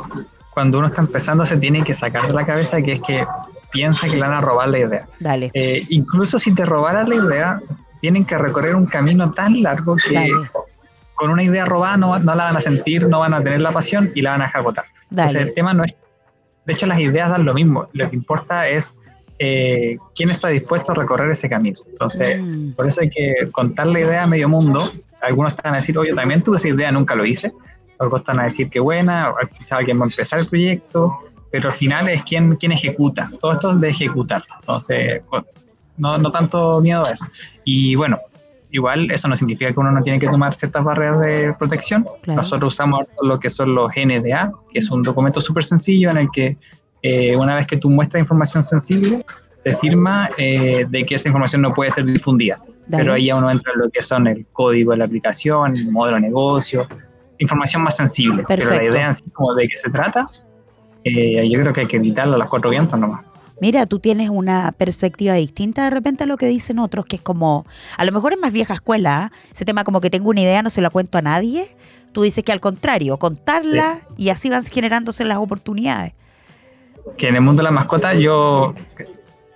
cuando 0.51 0.77
uno 0.77 0.87
está 0.87 1.01
empezando 1.01 1.45
se 1.47 1.57
tiene 1.57 1.83
que 1.83 1.95
sacar 1.95 2.27
de 2.27 2.33
la 2.33 2.45
cabeza, 2.45 2.79
que 2.81 2.93
es 2.93 3.01
que 3.01 3.25
piensa 3.71 4.07
que 4.07 4.15
le 4.15 4.21
van 4.21 4.33
a 4.33 4.41
robar 4.41 4.69
la 4.69 4.79
idea. 4.79 5.07
Dale. 5.19 5.49
Eh, 5.55 5.83
incluso 5.89 6.37
si 6.37 6.53
te 6.53 6.63
robaran 6.63 7.09
la 7.09 7.15
idea, 7.15 7.61
tienen 8.01 8.23
que 8.23 8.37
recorrer 8.37 8.75
un 8.75 8.85
camino 8.85 9.31
tan 9.31 9.63
largo 9.63 9.95
que 9.95 10.13
Dale. 10.13 10.31
Con 11.15 11.31
una 11.31 11.43
idea 11.43 11.65
robada 11.65 11.97
no, 11.97 12.19
no 12.19 12.35
la 12.35 12.45
van 12.45 12.57
a 12.57 12.61
sentir, 12.61 13.07
no 13.07 13.19
van 13.19 13.33
a 13.33 13.41
tener 13.43 13.61
la 13.61 13.71
pasión 13.71 14.11
y 14.13 14.21
la 14.21 14.31
van 14.31 14.41
a 14.41 14.45
dejar 14.45 14.63
botar. 14.63 14.85
Entonces, 15.09 15.41
el 15.41 15.53
tema 15.53 15.73
no 15.73 15.83
es. 15.83 15.93
De 16.65 16.73
hecho, 16.73 16.87
las 16.87 16.99
ideas 16.99 17.29
dan 17.29 17.45
lo 17.45 17.53
mismo. 17.53 17.87
Lo 17.93 18.09
que 18.09 18.15
importa 18.15 18.67
es 18.67 18.95
eh, 19.37 19.97
quién 20.15 20.29
está 20.31 20.47
dispuesto 20.47 20.91
a 20.93 20.95
recorrer 20.95 21.29
ese 21.29 21.49
camino. 21.49 21.77
Entonces, 21.89 22.41
Mm. 22.41 22.71
por 22.71 22.87
eso 22.87 23.01
hay 23.01 23.09
que 23.09 23.49
contar 23.51 23.87
la 23.87 23.99
idea 23.99 24.23
a 24.23 24.27
medio 24.27 24.47
mundo. 24.49 24.89
Algunos 25.21 25.53
están 25.53 25.73
a 25.73 25.77
decir, 25.77 25.97
oye, 25.97 26.13
también 26.13 26.41
tuve 26.41 26.57
esa 26.57 26.69
idea, 26.69 26.91
nunca 26.91 27.15
lo 27.15 27.25
hice. 27.25 27.51
Otros 27.97 28.21
están 28.21 28.39
a 28.39 28.43
decir 28.43 28.69
que 28.69 28.79
buena, 28.79 29.29
o 29.31 29.35
quizás 29.47 29.73
alguien 29.73 29.99
va 29.99 30.03
a 30.03 30.07
empezar 30.07 30.39
el 30.39 30.47
proyecto, 30.47 31.17
pero 31.51 31.69
al 31.69 31.75
final 31.75 32.09
es 32.09 32.23
quien, 32.23 32.55
quien 32.55 32.71
ejecuta. 32.71 33.27
Todo 33.39 33.53
esto 33.53 33.71
es 33.71 33.79
de 33.79 33.89
ejecutar. 33.89 34.43
Entonces, 34.59 35.21
no, 35.97 36.17
no 36.17 36.31
tanto 36.31 36.81
miedo 36.81 37.05
a 37.05 37.11
eso. 37.11 37.25
Y 37.63 37.95
bueno, 37.95 38.17
igual 38.75 39.09
eso 39.11 39.27
no 39.27 39.35
significa 39.35 39.71
que 39.71 39.79
uno 39.79 39.91
no 39.91 40.01
tiene 40.01 40.19
que 40.19 40.27
tomar 40.27 40.53
ciertas 40.53 40.83
barreras 40.83 41.19
de 41.21 41.55
protección. 41.57 42.05
Claro. 42.21 42.41
Nosotros 42.41 42.73
usamos 42.73 43.05
lo 43.21 43.39
que 43.39 43.49
son 43.49 43.73
los 43.73 43.91
NDA, 43.95 44.51
que 44.71 44.79
es 44.79 44.89
un 44.91 45.01
documento 45.01 45.41
súper 45.41 45.63
sencillo 45.63 46.11
en 46.11 46.17
el 46.17 46.27
que 46.31 46.57
eh, 47.01 47.35
una 47.37 47.55
vez 47.55 47.67
que 47.67 47.77
tú 47.77 47.89
muestras 47.89 48.19
información 48.19 48.63
sensible, 48.63 49.25
se 49.63 49.75
firma 49.75 50.29
eh, 50.37 50.85
de 50.89 51.05
que 51.05 51.15
esa 51.15 51.27
información 51.27 51.61
no 51.61 51.73
puede 51.73 51.91
ser 51.91 52.05
difundida. 52.05 52.57
Dale. 52.87 53.03
Pero 53.03 53.13
ahí 53.13 53.25
ya 53.25 53.35
uno 53.35 53.49
entra 53.49 53.71
en 53.73 53.81
lo 53.81 53.89
que 53.89 54.01
son 54.01 54.27
el 54.27 54.45
código 54.51 54.91
de 54.91 54.97
la 54.97 55.05
aplicación, 55.05 55.75
el 55.75 55.91
modelo 55.91 56.15
de 56.15 56.21
negocio, 56.21 56.87
información 57.39 57.83
más 57.83 57.95
sensible. 57.95 58.43
Pero 58.47 58.69
la 58.69 58.83
idea 58.83 59.07
en 59.07 59.15
sí, 59.15 59.23
como 59.31 59.53
de 59.55 59.67
qué 59.67 59.77
se 59.77 59.89
trata, 59.89 60.27
eh, 61.03 61.47
yo 61.49 61.59
creo 61.59 61.73
que 61.73 61.81
hay 61.81 61.87
que 61.87 61.97
evitarlo 61.97 62.35
a 62.35 62.37
los 62.37 62.49
cuatro 62.49 62.69
vientos 62.69 62.99
nomás. 62.99 63.23
Mira, 63.61 63.85
tú 63.85 63.99
tienes 63.99 64.29
una 64.29 64.73
perspectiva 64.73 65.33
distinta 65.35 65.85
de 65.85 65.89
repente 65.89 66.23
a 66.23 66.27
lo 66.27 66.35
que 66.37 66.45
dicen 66.47 66.77
otros, 66.79 67.05
que 67.05 67.15
es 67.15 67.21
como, 67.21 67.65
a 67.97 68.03
lo 68.03 68.11
mejor 68.11 68.33
es 68.33 68.39
más 68.39 68.51
vieja 68.51 68.73
escuela, 68.73 69.25
¿ah? 69.25 69.31
ese 69.51 69.63
tema 69.63 69.83
como 69.85 70.01
que 70.01 70.09
tengo 70.09 70.29
una 70.29 70.41
idea, 70.41 70.61
no 70.61 70.69
se 70.69 70.81
la 70.81 70.89
cuento 70.89 71.17
a 71.17 71.21
nadie. 71.21 71.65
Tú 72.11 72.23
dices 72.23 72.43
que 72.43 72.51
al 72.51 72.59
contrario, 72.59 73.17
contarla 73.17 73.97
y 74.17 74.29
así 74.29 74.49
van 74.49 74.63
generándose 74.63 75.23
las 75.25 75.37
oportunidades. 75.37 76.13
que 77.17 77.27
en 77.27 77.35
el 77.35 77.41
mundo 77.41 77.59
de 77.61 77.65
la 77.65 77.71
mascota 77.71 78.15
yo, 78.15 78.73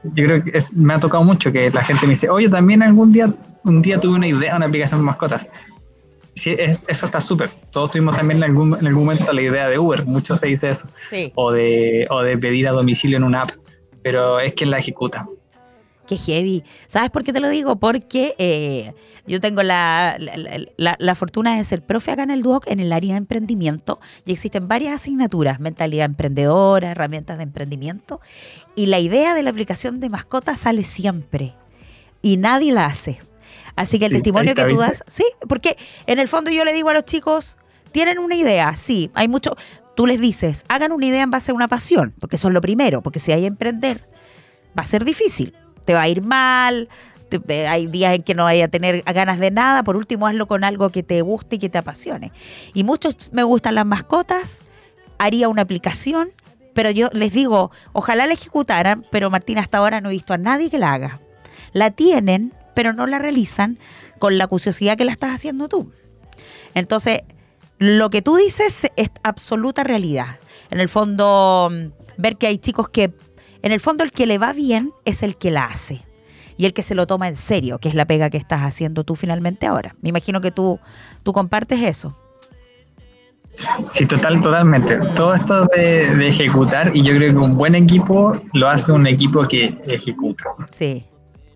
yo 0.03 0.25
creo 0.25 0.43
que 0.43 0.55
es- 0.55 0.71
me 0.73 0.93
ha 0.93 0.99
tocado 0.99 1.23
mucho 1.23 1.51
que 1.51 1.71
la 1.71 1.83
gente 1.83 2.05
me 2.05 2.11
dice, 2.11 2.29
oye, 2.29 2.47
también 2.47 2.83
algún 2.83 3.11
día, 3.11 3.33
un 3.63 3.81
día 3.81 3.99
tuve 3.99 4.15
una 4.15 4.27
idea 4.27 4.51
de 4.51 4.57
una 4.57 4.65
aplicación 4.67 4.99
de 4.99 5.05
mascotas. 5.05 5.47
Sí, 6.35 6.51
es- 6.57 6.79
eso 6.87 7.07
está 7.07 7.19
súper. 7.19 7.49
Todos 7.71 7.91
tuvimos 7.91 8.15
también 8.15 8.37
en 8.37 8.43
algún, 8.51 8.77
en 8.79 8.85
algún 8.87 9.03
momento 9.05 9.33
la 9.33 9.41
idea 9.41 9.67
de 9.67 9.79
Uber, 9.79 10.05
muchos 10.05 10.39
te 10.39 10.45
dicen 10.47 10.69
eso, 10.69 10.87
Sí. 11.09 11.31
o 11.35 11.51
de, 11.51 12.05
o 12.11 12.21
de 12.21 12.37
pedir 12.37 12.67
a 12.67 12.71
domicilio 12.71 13.17
en 13.17 13.23
una 13.23 13.41
app, 13.41 13.51
pero 14.09 14.39
es 14.39 14.55
quien 14.55 14.71
la 14.71 14.79
ejecuta. 14.79 15.27
Qué 16.07 16.17
heavy. 16.17 16.63
¿Sabes 16.87 17.11
por 17.11 17.23
qué 17.23 17.31
te 17.31 17.39
lo 17.39 17.47
digo? 17.49 17.75
Porque 17.75 18.33
eh, 18.39 18.93
yo 19.27 19.39
tengo 19.39 19.61
la, 19.61 20.15
la, 20.17 20.35
la- 20.37 20.65
la- 20.77 20.95
la 20.99 21.13
fortuna 21.13 21.55
de 21.55 21.63
ser 21.63 21.83
profe 21.83 22.09
acá 22.09 22.23
en 22.23 22.31
el 22.31 22.41
Duoc 22.41 22.65
en 22.67 22.79
el 22.79 22.91
área 22.91 23.11
de 23.13 23.19
emprendimiento 23.19 23.99
y 24.25 24.31
existen 24.31 24.67
varias 24.67 24.95
asignaturas, 24.95 25.59
mentalidad 25.59 26.05
emprendedora, 26.05 26.89
herramientas 26.89 27.37
de 27.37 27.43
emprendimiento 27.43 28.19
y 28.75 28.87
la 28.87 28.97
idea 28.97 29.35
de 29.35 29.43
la 29.43 29.51
aplicación 29.51 29.99
de 29.99 30.09
mascotas 30.09 30.61
sale 30.61 30.83
siempre 30.83 31.53
y 32.23 32.37
nadie 32.37 32.73
la 32.73 32.87
hace. 32.87 33.19
Así 33.75 33.99
que 33.99 34.05
el 34.05 34.11
Sí, 34.11 34.15
testimonio 34.17 34.55
que 34.55 34.65
tú 34.65 34.77
das, 34.77 35.03
sí, 35.07 35.23
porque 35.47 35.77
en 36.07 36.17
el 36.17 36.27
fondo 36.27 36.49
yo 36.49 36.65
le 36.65 36.73
digo 36.73 36.89
a 36.89 36.95
los 36.95 37.05
chicos, 37.05 37.59
tienen 37.91 38.17
una 38.19 38.35
idea, 38.35 38.75
sí, 38.75 39.09
hay 39.13 39.27
mucho, 39.27 39.55
tú 39.99 40.05
les 40.07 40.21
dices, 40.21 40.63
hagan 40.69 40.93
una 40.93 41.07
idea 41.07 41.23
en 41.23 41.29
base 41.29 41.51
a 41.51 41.53
una 41.53 41.67
pasión, 41.67 42.13
porque 42.21 42.37
eso 42.37 42.47
es 42.47 42.53
lo 42.53 42.61
primero, 42.61 43.01
porque 43.01 43.19
si 43.19 43.33
hay 43.33 43.45
emprender, 43.45 44.07
va 44.67 44.83
a 44.83 44.85
ser 44.85 45.03
difícil, 45.03 45.53
te 45.83 45.93
va 45.93 46.03
a 46.03 46.07
ir 46.07 46.21
mal, 46.21 46.87
te- 47.27 47.67
hay 47.67 47.85
días 47.87 48.15
en 48.15 48.23
que 48.23 48.33
no 48.33 48.45
vaya 48.45 48.63
a 48.63 48.67
tener 48.69 49.01
ganas 49.01 49.39
de 49.39 49.51
nada, 49.51 49.83
por 49.83 49.97
último 49.97 50.25
hazlo 50.25 50.47
con 50.47 50.63
algo 50.63 50.89
que 50.89 51.03
te 51.03 51.21
guste 51.21 51.57
y 51.57 51.59
que 51.59 51.67
te 51.67 51.79
apasione. 51.79 52.31
Y 52.73 52.85
muchos 52.85 53.33
me 53.33 53.43
gustan 53.43 53.75
las 53.75 53.85
mascotas, 53.85 54.61
haría 55.17 55.49
una 55.49 55.63
aplicación, 55.63 56.29
pero 56.73 56.91
yo 56.91 57.09
les 57.11 57.33
digo, 57.33 57.69
ojalá 57.91 58.25
la 58.25 58.35
ejecutaran, 58.35 59.05
pero 59.11 59.29
Martín 59.29 59.57
hasta 59.57 59.79
ahora 59.79 59.99
no 59.99 60.07
he 60.07 60.13
visto 60.13 60.33
a 60.33 60.37
nadie 60.37 60.69
que 60.69 60.79
la 60.79 60.93
haga. 60.93 61.19
La 61.73 61.91
tienen, 61.91 62.53
pero 62.73 62.93
no 62.93 63.05
la 63.05 63.19
realizan 63.19 63.77
con 64.17 64.37
la 64.37 64.47
curiosidad 64.47 64.95
que 64.95 65.03
la 65.03 65.11
estás 65.11 65.35
haciendo 65.35 65.67
tú. 65.67 65.91
Entonces, 66.73 67.23
lo 67.79 68.09
que 68.09 68.21
tú 68.21 68.35
dices 68.35 68.87
es 68.95 69.09
absoluta 69.23 69.83
realidad. 69.83 70.37
En 70.69 70.79
el 70.79 70.89
fondo, 70.89 71.71
mm, 71.71 72.21
ver 72.21 72.37
que 72.37 72.47
hay 72.47 72.57
chicos 72.59 72.89
que, 72.89 73.11
en 73.61 73.71
el 73.71 73.79
fondo, 73.79 74.03
el 74.03 74.11
que 74.11 74.25
le 74.27 74.37
va 74.37 74.53
bien 74.53 74.91
es 75.05 75.23
el 75.23 75.35
que 75.37 75.49
la 75.51 75.65
hace. 75.65 76.03
Y 76.57 76.65
el 76.65 76.73
que 76.73 76.83
se 76.83 76.93
lo 76.93 77.07
toma 77.07 77.29
en 77.29 77.37
serio, 77.37 77.79
que 77.79 77.87
es 77.87 77.95
la 77.95 78.05
pega 78.05 78.29
que 78.29 78.37
estás 78.37 78.61
haciendo 78.63 79.05
tú 79.05 79.15
finalmente 79.15 79.65
ahora. 79.65 79.95
Me 80.01 80.09
imagino 80.09 80.41
que 80.41 80.51
tú, 80.51 80.77
tú 81.23 81.31
compartes 81.31 81.81
eso. 81.81 82.13
Sí, 83.91 84.05
total, 84.05 84.41
totalmente. 84.41 84.97
Todo 85.15 85.33
esto 85.33 85.65
de, 85.75 86.15
de 86.15 86.27
ejecutar, 86.27 86.95
y 86.95 87.03
yo 87.03 87.13
creo 87.15 87.31
que 87.31 87.37
un 87.37 87.57
buen 87.57 87.75
equipo 87.75 88.33
lo 88.53 88.69
hace 88.69 88.91
un 88.91 89.07
equipo 89.07 89.41
que 89.47 89.77
ejecuta. 89.87 90.43
Sí. 90.71 91.05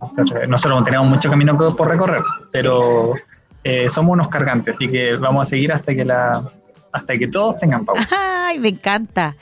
Nosotros, 0.02 0.48
nosotros 0.50 0.84
tenemos 0.84 1.08
mucho 1.08 1.30
camino 1.30 1.58
que- 1.58 1.76
por 1.78 1.88
recorrer, 1.88 2.22
pero 2.52 3.14
eh, 3.63 3.88
somos 3.89 4.13
unos 4.13 4.28
cargantes, 4.28 4.76
así 4.76 4.88
que 4.88 5.15
vamos 5.15 5.47
a 5.47 5.49
seguir 5.49 5.71
hasta 5.71 5.93
que 5.95 6.06
la 6.06 6.52
hasta 6.91 7.17
que 7.17 7.28
todos 7.28 7.58
tengan 7.58 7.86
pausa. 7.86 8.08
Ay, 8.12 8.60
me 8.60 8.69
encanta. 8.69 9.36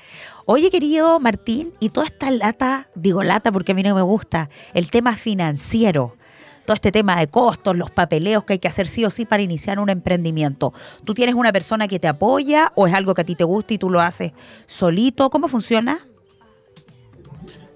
Oye, 0.45 0.71
querido 0.71 1.19
Martín, 1.19 1.73
y 1.79 1.89
toda 1.89 2.07
esta 2.07 2.31
lata, 2.31 2.87
digo 2.95 3.23
lata 3.23 3.51
porque 3.51 3.73
a 3.73 3.75
mí 3.75 3.83
no 3.83 3.93
me 3.93 4.01
gusta, 4.01 4.49
el 4.73 4.89
tema 4.89 5.15
financiero, 5.15 6.15
todo 6.65 6.75
este 6.75 6.91
tema 6.91 7.19
de 7.19 7.27
costos, 7.27 7.75
los 7.75 7.91
papeleos 7.91 8.45
que 8.45 8.53
hay 8.53 8.59
que 8.59 8.67
hacer 8.67 8.87
sí 8.87 9.03
o 9.05 9.09
sí 9.09 9.25
para 9.25 9.43
iniciar 9.43 9.79
un 9.79 9.89
emprendimiento. 9.89 10.73
¿Tú 11.03 11.13
tienes 11.13 11.35
una 11.35 11.51
persona 11.51 11.87
que 11.87 11.99
te 11.99 12.07
apoya 12.07 12.71
o 12.75 12.87
es 12.87 12.93
algo 12.93 13.13
que 13.13 13.21
a 13.21 13.25
ti 13.25 13.35
te 13.35 13.43
gusta 13.43 13.73
y 13.73 13.77
tú 13.77 13.89
lo 13.89 14.01
haces 14.01 14.31
solito? 14.65 15.29
¿Cómo 15.29 15.47
funciona? 15.47 15.99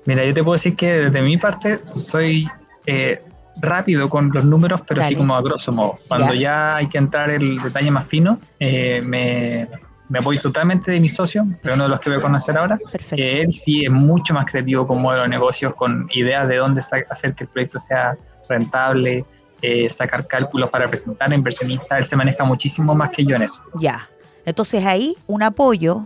Mira, 0.05 0.25
yo 0.25 0.33
te 0.33 0.43
puedo 0.43 0.53
decir 0.53 0.75
que 0.75 0.97
desde 0.97 1.21
mi 1.21 1.37
parte 1.37 1.81
soy 1.91 2.47
eh, 2.85 3.21
rápido 3.57 4.09
con 4.09 4.31
los 4.33 4.43
números, 4.45 4.81
pero 4.87 4.99
Dale. 4.99 5.07
así 5.07 5.15
como 5.15 5.35
a 5.35 5.41
grosso 5.41 5.71
modo. 5.71 5.97
Cuando 6.07 6.33
Ya. 6.33 6.39
ya, 6.39 6.75
hay 6.77 6.87
que 6.87 6.97
entrar 6.97 7.29
el 7.29 7.57
detalle 7.61 7.89
más 7.91 8.05
fino, 8.05 8.39
eh, 8.59 9.01
me, 9.05 9.67
me 10.09 10.19
apoyo 10.19 10.41
totalmente 10.41 10.91
de 10.91 10.99
mi 10.99 11.07
socio, 11.09 11.45
que 11.61 11.69
es 11.69 11.73
uno 11.73 11.83
de 11.85 11.89
los 11.89 11.99
que 11.99 12.09
voy 12.09 12.19
a 12.19 12.21
conocer 12.21 12.57
ahora. 12.57 12.77
Perfecto. 12.77 13.15
que 13.15 13.41
él 13.41 13.53
sí 13.53 13.85
es 13.85 13.91
mucho 13.91 14.33
más 14.33 14.45
creativo 14.45 14.85
con 14.85 15.01
modelo 15.01 15.23
de 15.23 15.29
negocios, 15.29 15.73
con 15.75 16.07
ideas 16.13 16.47
de 16.47 16.57
dónde 16.57 16.81
hacer 17.09 17.33
que 17.33 17.45
el 17.45 17.49
proyecto 17.49 17.79
sea 17.79 18.17
rentable, 18.49 19.25
eh, 19.61 19.89
sacar 19.89 20.27
cálculos 20.27 20.69
para 20.69 20.87
presentar 20.89 21.31
a 21.31 21.35
inversionistas. 21.35 21.97
Él 21.99 22.05
se 22.05 22.15
maneja 22.15 22.43
muchísimo 22.43 22.93
más 22.93 23.09
que 23.11 23.25
yo 23.25 23.35
en 23.35 23.43
eso. 23.43 23.61
Ya. 23.79 24.07
Entonces 24.45 24.85
ahí 24.85 25.15
un 25.25 25.41
apoyo 25.41 26.05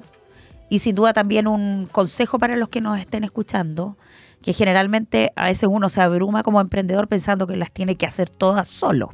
y 0.70 0.80
sin 0.80 0.96
duda 0.96 1.12
también 1.14 1.48
un 1.48 1.88
consejo 1.92 2.40
para 2.40 2.56
los 2.56 2.70
que 2.70 2.80
nos 2.80 2.98
estén 3.00 3.24
escuchando, 3.26 3.98
que 4.42 4.54
generalmente 4.54 5.32
a 5.36 5.46
veces 5.46 5.70
uno 5.72 5.90
se 5.90 6.02
abruma 6.02 6.44
como 6.44 6.62
emprendedor 6.62 7.08
pensando 7.08 7.48
que 7.48 7.58
las 7.58 7.72
tiene 7.72 7.96
que 7.96 8.06
hacer 8.06 8.30
todas 8.30 8.68
solo. 8.68 9.12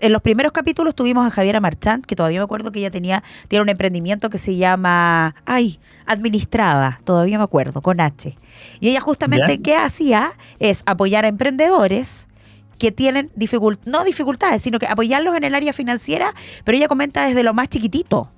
En 0.00 0.12
los 0.12 0.22
primeros 0.22 0.52
capítulos 0.52 0.94
tuvimos 0.94 1.26
a 1.26 1.30
Javiera 1.30 1.60
Marchant, 1.60 2.04
que 2.06 2.16
todavía 2.16 2.40
me 2.40 2.44
acuerdo 2.44 2.72
que 2.72 2.78
ella 2.78 2.90
tenía, 2.90 3.22
tiene 3.48 3.62
un 3.62 3.68
emprendimiento 3.68 4.30
que 4.30 4.38
se 4.38 4.56
llama, 4.56 5.34
ay, 5.44 5.78
administraba, 6.06 7.00
todavía 7.04 7.38
me 7.38 7.44
acuerdo, 7.44 7.82
con 7.82 8.00
H. 8.00 8.36
Y 8.80 8.88
ella 8.88 9.00
justamente, 9.00 9.56
Ya. 9.56 9.62
¿qué 9.62 9.76
hacía? 9.76 10.32
Es 10.58 10.82
apoyar 10.86 11.24
a 11.24 11.28
emprendedores 11.28 12.28
que 12.78 12.92
tienen 12.92 13.30
dificult 13.36 13.80
no 13.84 14.04
dificultades, 14.04 14.62
sino 14.62 14.78
que 14.78 14.86
apoyarlos 14.86 15.36
en 15.36 15.44
el 15.44 15.54
área 15.54 15.72
financiera, 15.72 16.34
pero 16.64 16.76
ella 16.76 16.88
comenta 16.88 17.26
desde 17.26 17.42
lo 17.42 17.54
más 17.54 17.68
chiquitito. 17.68 18.30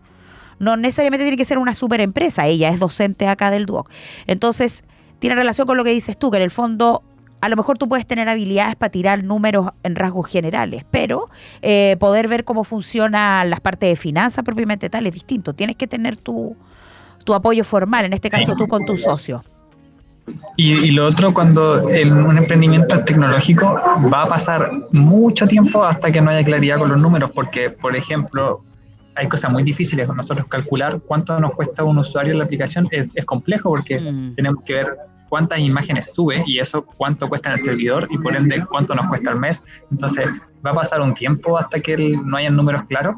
No 0.59 0.77
necesariamente 0.77 1.25
tiene 1.25 1.37
que 1.37 1.45
ser 1.45 1.59
una 1.59 1.75
super 1.75 2.01
empresa, 2.01 2.47
ella 2.47 2.71
es 2.71 2.79
docente 2.79 3.27
acá 3.29 3.51
del 3.51 3.67
Duoc. 3.67 3.91
Entonces, 4.27 4.85
tiene 5.19 5.37
relación 5.37 5.67
con 5.67 5.77
lo 5.77 5.85
que 5.85 5.91
dices 5.91 6.19
tú, 6.19 6.31
que 6.31 6.39
en 6.39 6.43
el 6.43 6.51
fondo 6.51 7.03
a 7.41 7.49
lo 7.51 7.57
mejor 7.57 7.77
tú 7.77 7.91
puedes 7.91 8.07
tener 8.07 8.27
habilidades 8.31 8.75
para 8.75 8.91
tirar 8.91 9.23
números 9.23 9.69
en 9.83 9.97
rasgos 9.97 10.31
generales, 10.31 10.87
pero 10.91 11.29
eh, 11.61 11.97
poder 12.01 12.27
ver 12.27 12.45
cómo 12.45 12.65
funcionan 12.65 13.51
las 13.51 13.61
partes 13.61 13.91
de 13.91 13.97
finanzas 13.97 14.43
propiamente 14.45 14.89
tal 14.89 15.07
es 15.07 15.13
distinto. 15.13 15.53
Tienes 15.53 15.77
que 15.77 15.87
tener 15.87 16.17
tu, 16.17 16.57
tu 17.23 17.35
apoyo 17.35 17.63
formal, 17.63 18.07
en 18.07 18.15
este 18.15 18.31
caso 18.31 18.55
tú 18.57 18.67
con 18.67 18.87
tu 18.87 18.97
socio. 18.97 19.45
Y, 20.57 20.73
y 20.73 20.91
lo 20.93 21.05
otro, 21.05 21.35
cuando 21.35 21.91
en 21.91 22.17
un 22.17 22.39
emprendimiento 22.39 23.05
tecnológico 23.05 23.79
va 24.11 24.23
a 24.23 24.27
pasar 24.27 24.71
mucho 24.93 25.47
tiempo 25.47 25.85
hasta 25.85 26.11
que 26.11 26.23
no 26.23 26.31
haya 26.31 26.43
claridad 26.47 26.79
con 26.79 26.89
los 26.89 26.99
números, 26.99 27.31
porque, 27.35 27.69
por 27.69 27.95
ejemplo, 27.95 28.65
hay 29.17 29.29
cosas 29.29 29.51
muy 29.53 29.63
difíciles. 29.63 30.09
Nosotros 30.09 30.47
calcular 30.49 31.01
cuánto 31.07 31.39
nos 31.39 31.53
cuesta 31.55 31.85
un 31.85 31.99
usuario 31.99 32.33
en 32.33 32.39
la 32.39 32.45
aplicación 32.45 32.89
es, 32.91 33.11
es 33.15 33.25
complejo 33.25 33.69
porque 33.71 34.01
Mm. 34.01 34.35
tenemos 34.35 34.65
que 34.65 34.75
ver 34.75 34.89
cuántas 35.29 35.59
imágenes 35.59 36.13
sube 36.13 36.43
y 36.47 36.59
eso 36.59 36.85
cuánto 36.85 37.29
cuesta 37.29 37.49
en 37.49 37.55
el 37.55 37.61
servidor 37.61 38.07
y 38.11 38.19
por 38.19 38.37
ende 38.37 38.65
cuánto 38.67 38.95
nos 38.95 39.07
cuesta 39.09 39.31
al 39.31 39.39
mes. 39.39 39.63
Entonces 39.91 40.27
va 40.65 40.71
a 40.71 40.75
pasar 40.75 41.01
un 41.01 41.15
tiempo 41.15 41.59
hasta 41.59 41.81
que 41.81 41.97
no 42.25 42.37
hayan 42.37 42.57
números 42.57 42.85
claros 42.85 43.17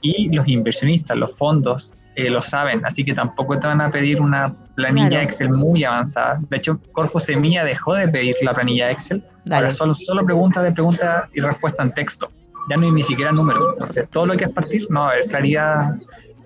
y 0.00 0.34
los 0.34 0.46
inversionistas, 0.48 1.16
los 1.16 1.36
fondos 1.36 1.94
eh, 2.14 2.28
lo 2.28 2.42
saben, 2.42 2.84
así 2.84 3.04
que 3.04 3.14
tampoco 3.14 3.58
te 3.58 3.66
van 3.66 3.80
a 3.80 3.90
pedir 3.90 4.20
una 4.20 4.54
planilla 4.74 5.08
Claro. 5.08 5.24
Excel 5.24 5.48
muy 5.50 5.82
avanzada. 5.82 6.40
De 6.50 6.58
hecho, 6.58 6.78
Corfo 6.92 7.18
Semilla 7.20 7.64
dejó 7.64 7.94
de 7.94 8.06
pedir 8.06 8.34
la 8.42 8.52
planilla 8.52 8.90
Excel, 8.90 9.24
Dale. 9.46 9.56
ahora 9.56 9.70
solo, 9.70 9.94
solo 9.94 10.22
preguntas 10.24 10.62
de 10.62 10.72
pregunta 10.72 11.30
y 11.32 11.40
respuesta 11.40 11.82
en 11.82 11.92
texto. 11.94 12.30
Ya 12.68 12.76
no 12.76 12.84
hay 12.84 12.92
ni 12.92 13.02
siquiera 13.02 13.32
números. 13.32 13.74
Todo 14.12 14.26
lo 14.26 14.36
que 14.36 14.44
es 14.44 14.50
partir, 14.50 14.86
no 14.90 15.04
haber 15.04 15.26
claridad 15.26 15.96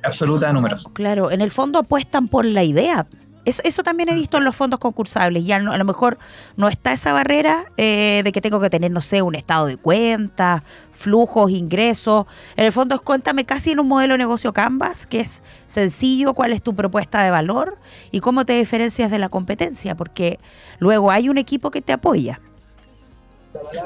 absoluta 0.03 0.47
de 0.49 0.53
números. 0.55 0.87
Claro, 0.93 1.31
en 1.31 1.41
el 1.41 1.51
fondo 1.51 1.79
apuestan 1.79 2.29
por 2.29 2.45
la 2.45 2.63
idea. 2.65 3.07
Eso, 3.45 3.63
eso 3.65 3.85
también 3.85 4.09
he 4.09 4.15
visto 4.15 4.39
en 4.39 4.45
los 4.45 4.57
fondos 4.57 4.81
concursables. 4.81 5.45
Ya 5.45 5.61
no- 5.61 5.71
a 5.73 5.79
lo 5.79 5.85
mejor 5.85 6.19
no 6.57 6.69
está 6.69 6.93
esa 6.93 7.13
barrera 7.13 7.65
eh, 7.77 8.23
de 8.25 8.33
que 8.33 8.41
tengo 8.41 8.59
que 8.61 8.71
tener, 8.71 8.91
no 8.91 9.01
sé, 9.01 9.23
un 9.23 9.37
estado 9.37 9.67
de 9.67 9.77
cuenta, 9.77 10.65
flujos, 10.91 11.53
ingresos. 11.53 12.27
En 12.57 12.65
el 12.65 12.73
fondo 12.73 12.97
es 12.97 13.01
cuéntame 13.03 13.45
casi 13.45 13.71
en 13.71 13.79
un 13.79 13.87
modelo 13.87 14.15
de 14.15 14.19
negocio 14.19 14.53
Canvas, 14.53 15.07
que 15.07 15.21
es 15.21 15.45
sencillo, 15.69 16.35
cuál 16.35 16.53
es 16.53 16.61
tu 16.63 16.75
propuesta 16.75 17.23
de 17.23 17.31
valor 17.31 17.79
y 18.11 18.19
cómo 18.19 18.45
te 18.45 18.55
diferencias 18.59 19.13
de 19.13 19.21
la 19.21 19.29
competencia, 19.29 19.95
porque 19.95 20.41
luego 20.81 21.13
hay 21.13 21.29
un 21.29 21.39
equipo 21.39 21.71
que 21.71 21.83
te 21.83 21.93
apoya. 21.93 22.41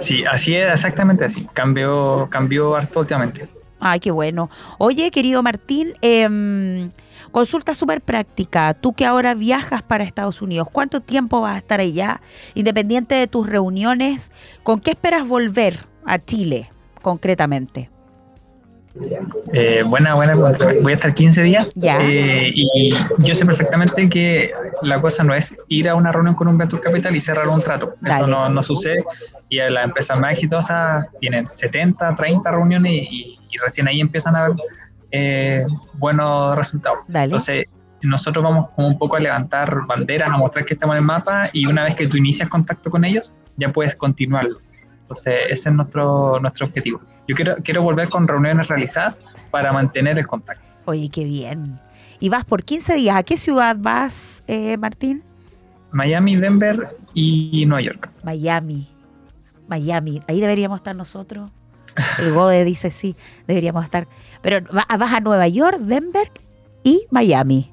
Sí, 0.01 0.25
así 0.25 0.55
es, 0.57 0.73
exactamente 0.73 1.25
así. 1.25 1.47
Cambió, 1.53 2.29
cambió 2.31 2.77
harto 2.77 3.01
últimamente. 3.01 3.49
Ay, 3.81 3.99
qué 3.99 4.11
bueno. 4.11 4.51
Oye, 4.79 5.11
querido 5.11 5.43
Martín, 5.43 5.95
em, 6.03 6.91
consulta 7.33 7.75
súper 7.75 8.03
práctica. 8.03 8.75
Tú 8.75 8.93
que 8.93 9.07
ahora 9.07 9.35
viajas 9.35 9.83
para 9.83 10.05
Estados 10.05 10.43
Unidos, 10.43 10.69
¿cuánto 10.71 11.01
tiempo 11.01 11.41
vas 11.41 11.55
a 11.55 11.59
estar 11.59 11.81
allá? 11.81 12.21
Independiente 12.55 13.15
de 13.15 13.27
tus 13.27 13.49
reuniones, 13.49 14.31
¿con 14.63 14.81
qué 14.81 14.91
esperas 14.91 15.27
volver 15.27 15.87
a 16.05 16.19
Chile 16.19 16.71
concretamente? 17.01 17.89
Eh, 19.53 19.83
buena, 19.87 20.15
buena 20.15 20.33
pregunta. 20.33 20.69
Voy 20.83 20.93
a 20.93 20.95
estar 20.97 21.15
15 21.15 21.43
días 21.43 21.73
Ya. 21.77 21.99
eh, 22.03 22.51
y 22.53 22.95
yo 23.19 23.35
sé 23.35 23.47
perfectamente 23.47 24.09
que 24.09 24.51
la 24.83 25.01
cosa 25.01 25.23
no 25.23 25.35
es 25.35 25.55
ir 25.69 25.89
a 25.89 25.95
una 25.95 26.11
reunión 26.13 26.35
con 26.35 26.49
un 26.49 26.59
Venture 26.59 26.83
Capital 26.83 27.15
y 27.15 27.21
cerrar 27.21 27.49
un 27.49 27.61
trato. 27.61 27.95
Dale. 28.01 28.23
Eso 28.23 28.27
no, 28.27 28.49
no 28.49 28.63
sucede 28.63 29.05
y 29.49 29.59
las 29.59 29.85
empresas 29.85 30.19
más 30.19 30.33
exitosas 30.33 31.09
tienen 31.21 31.47
70, 31.47 32.17
30 32.17 32.51
reuniones 32.51 32.93
y, 32.93 33.39
y 33.51 33.59
recién 33.59 33.89
ahí 33.89 34.01
empiezan 34.01 34.37
a 34.37 34.49
ver 34.49 34.57
eh, 35.11 35.65
buenos 35.95 36.57
resultados. 36.57 37.01
Dale. 37.09 37.25
Entonces, 37.25 37.67
nosotros 38.03 38.43
vamos 38.43 38.71
como 38.71 38.89
un 38.89 38.99
poco 38.99 39.17
a 39.17 39.21
levantar 39.21 39.81
banderas, 39.87 40.31
a 40.31 40.37
mostrar 40.37 40.65
que 40.65 40.75
estamos 40.75 40.95
en 40.95 40.99
el 40.99 41.05
mapa 41.05 41.51
y 41.53 41.67
una 41.67 41.85
vez 41.85 41.97
que 41.97 42.07
tú 42.07 42.17
inicias 42.17 42.49
contacto 42.49 42.91
con 42.91 43.05
ellos, 43.05 43.33
ya 43.57 43.71
puedes 43.73 43.95
continuarlo. 43.95 44.59
Entonces, 45.03 45.35
ese 45.49 45.69
es 45.69 45.75
nuestro, 45.75 46.39
nuestro 46.41 46.67
objetivo. 46.67 47.01
Yo 47.31 47.37
quiero, 47.37 47.55
quiero 47.63 47.83
volver 47.83 48.09
con 48.09 48.27
reuniones 48.27 48.67
realizadas 48.69 49.21
para 49.51 49.73
mantener 49.73 50.19
el 50.19 50.27
contacto. 50.27 50.65
Oye, 50.87 51.09
qué 51.09 51.25
bien. 51.25 51.79
Y 52.19 52.29
vas 52.29 52.45
por 52.45 52.65
15 52.65 52.95
días. 52.97 53.17
¿A 53.17 53.23
qué 53.23 53.39
ciudad 53.39 53.77
vas, 53.79 54.43
eh, 54.49 54.77
Martín? 54.77 55.23
Miami, 55.93 56.37
Denver 56.37 56.89
y 57.15 57.65
Nueva 57.67 57.83
York. 57.83 58.11
Miami. 58.25 58.89
Miami. 59.69 60.21
Ahí 60.27 60.41
deberíamos 60.41 60.79
estar 60.79 60.95
nosotros. 60.97 61.51
El 62.19 62.33
Gode 62.33 62.65
dice 62.65 62.91
sí, 62.91 63.15
deberíamos 63.47 63.85
estar. 63.85 64.09
Pero 64.43 64.67
va- 64.75 64.87
vas 64.99 65.13
a 65.13 65.21
Nueva 65.21 65.47
York, 65.49 65.79
Denver 65.79 66.31
y 66.83 67.07
Miami. 67.11 67.71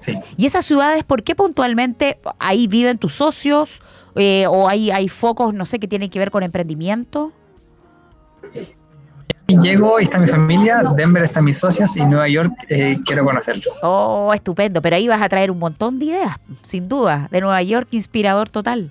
Sí. 0.00 0.12
¿Y 0.36 0.46
esas 0.46 0.64
ciudades, 0.64 1.04
por 1.04 1.22
qué 1.22 1.34
puntualmente 1.34 2.18
ahí 2.38 2.66
viven 2.66 2.98
tus 2.98 3.14
socios? 3.14 3.82
Eh, 4.14 4.46
¿O 4.48 4.68
hay, 4.68 4.90
hay 4.90 5.08
focos, 5.08 5.52
no 5.54 5.66
sé, 5.66 5.78
que 5.78 5.88
tienen 5.88 6.10
que 6.10 6.18
ver 6.18 6.30
con 6.30 6.42
emprendimiento? 6.42 7.32
Llego 9.46 10.00
y 10.00 10.04
está 10.04 10.18
mi 10.18 10.26
familia, 10.26 10.82
Denver 10.96 11.22
están 11.22 11.44
mis 11.44 11.58
socios 11.58 11.96
y 11.96 12.04
Nueva 12.04 12.28
York 12.28 12.52
eh, 12.68 12.98
quiero 13.06 13.24
conocerlo. 13.24 13.72
Oh, 13.80 14.32
estupendo. 14.34 14.82
Pero 14.82 14.96
ahí 14.96 15.06
vas 15.06 15.22
a 15.22 15.28
traer 15.28 15.52
un 15.52 15.60
montón 15.60 16.00
de 16.00 16.06
ideas, 16.06 16.36
sin 16.62 16.88
duda. 16.88 17.28
De 17.30 17.40
Nueva 17.40 17.62
York, 17.62 17.86
inspirador 17.92 18.48
total. 18.48 18.90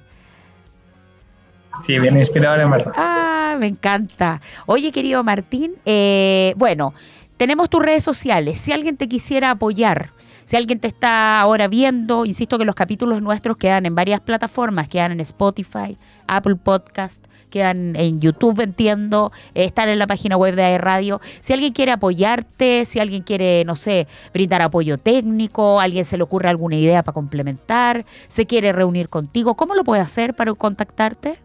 Sí, 1.86 2.00
bien 2.00 2.18
inspirador 2.18 2.62
en 2.62 2.72
verdad. 2.72 2.94
Ah, 2.96 3.58
me 3.60 3.68
encanta. 3.68 4.40
Oye, 4.66 4.94
querido 4.94 5.24
Martín, 5.26 5.74
eh, 5.86 6.54
bueno, 6.56 6.94
tenemos 7.36 7.70
tus 7.70 7.84
redes 7.84 8.06
sociales. 8.06 8.60
Si 8.60 8.72
alguien 8.72 8.96
te 8.96 9.10
quisiera 9.10 9.52
apoyar, 9.52 10.12
si 10.46 10.56
alguien 10.56 10.80
te 10.80 10.88
está 10.88 11.42
ahora 11.42 11.68
viendo, 11.68 12.26
insisto 12.26 12.60
que 12.60 12.66
los 12.66 12.76
capítulos 12.76 13.22
nuestros 13.22 13.58
quedan 13.58 13.86
en 13.88 13.96
varias 13.96 14.22
plataformas, 14.22 14.88
quedan 14.88 15.12
en 15.12 15.20
Spotify, 15.20 15.98
Apple 16.28 16.56
Podcast, 16.56 17.26
quedan 17.50 17.96
en 17.96 18.22
YouTube, 18.22 18.62
entiendo, 18.62 19.32
eh, 19.56 19.66
están 19.66 19.90
en 19.90 19.98
la 19.98 20.06
página 20.06 20.38
web 20.38 20.56
de 20.56 20.64
AE 20.64 20.78
Radio. 20.78 21.20
Si 21.42 21.52
alguien 21.52 21.74
quiere 21.74 21.92
apoyarte, 21.92 22.86
si 22.86 23.00
alguien 23.00 23.24
quiere, 23.24 23.66
no 23.66 23.76
sé, 23.76 24.08
brindar 24.34 24.62
apoyo 24.62 25.00
técnico, 25.00 25.80
alguien 25.80 26.06
se 26.06 26.16
le 26.16 26.24
ocurre 26.24 26.50
alguna 26.50 26.76
idea 26.76 27.02
para 27.02 27.14
complementar, 27.14 28.06
se 28.28 28.46
quiere 28.46 28.72
reunir 28.72 29.10
contigo, 29.10 29.56
¿cómo 29.56 29.74
lo 29.74 29.84
puede 29.84 30.02
hacer 30.02 30.36
para 30.36 30.54
contactarte? 30.54 31.40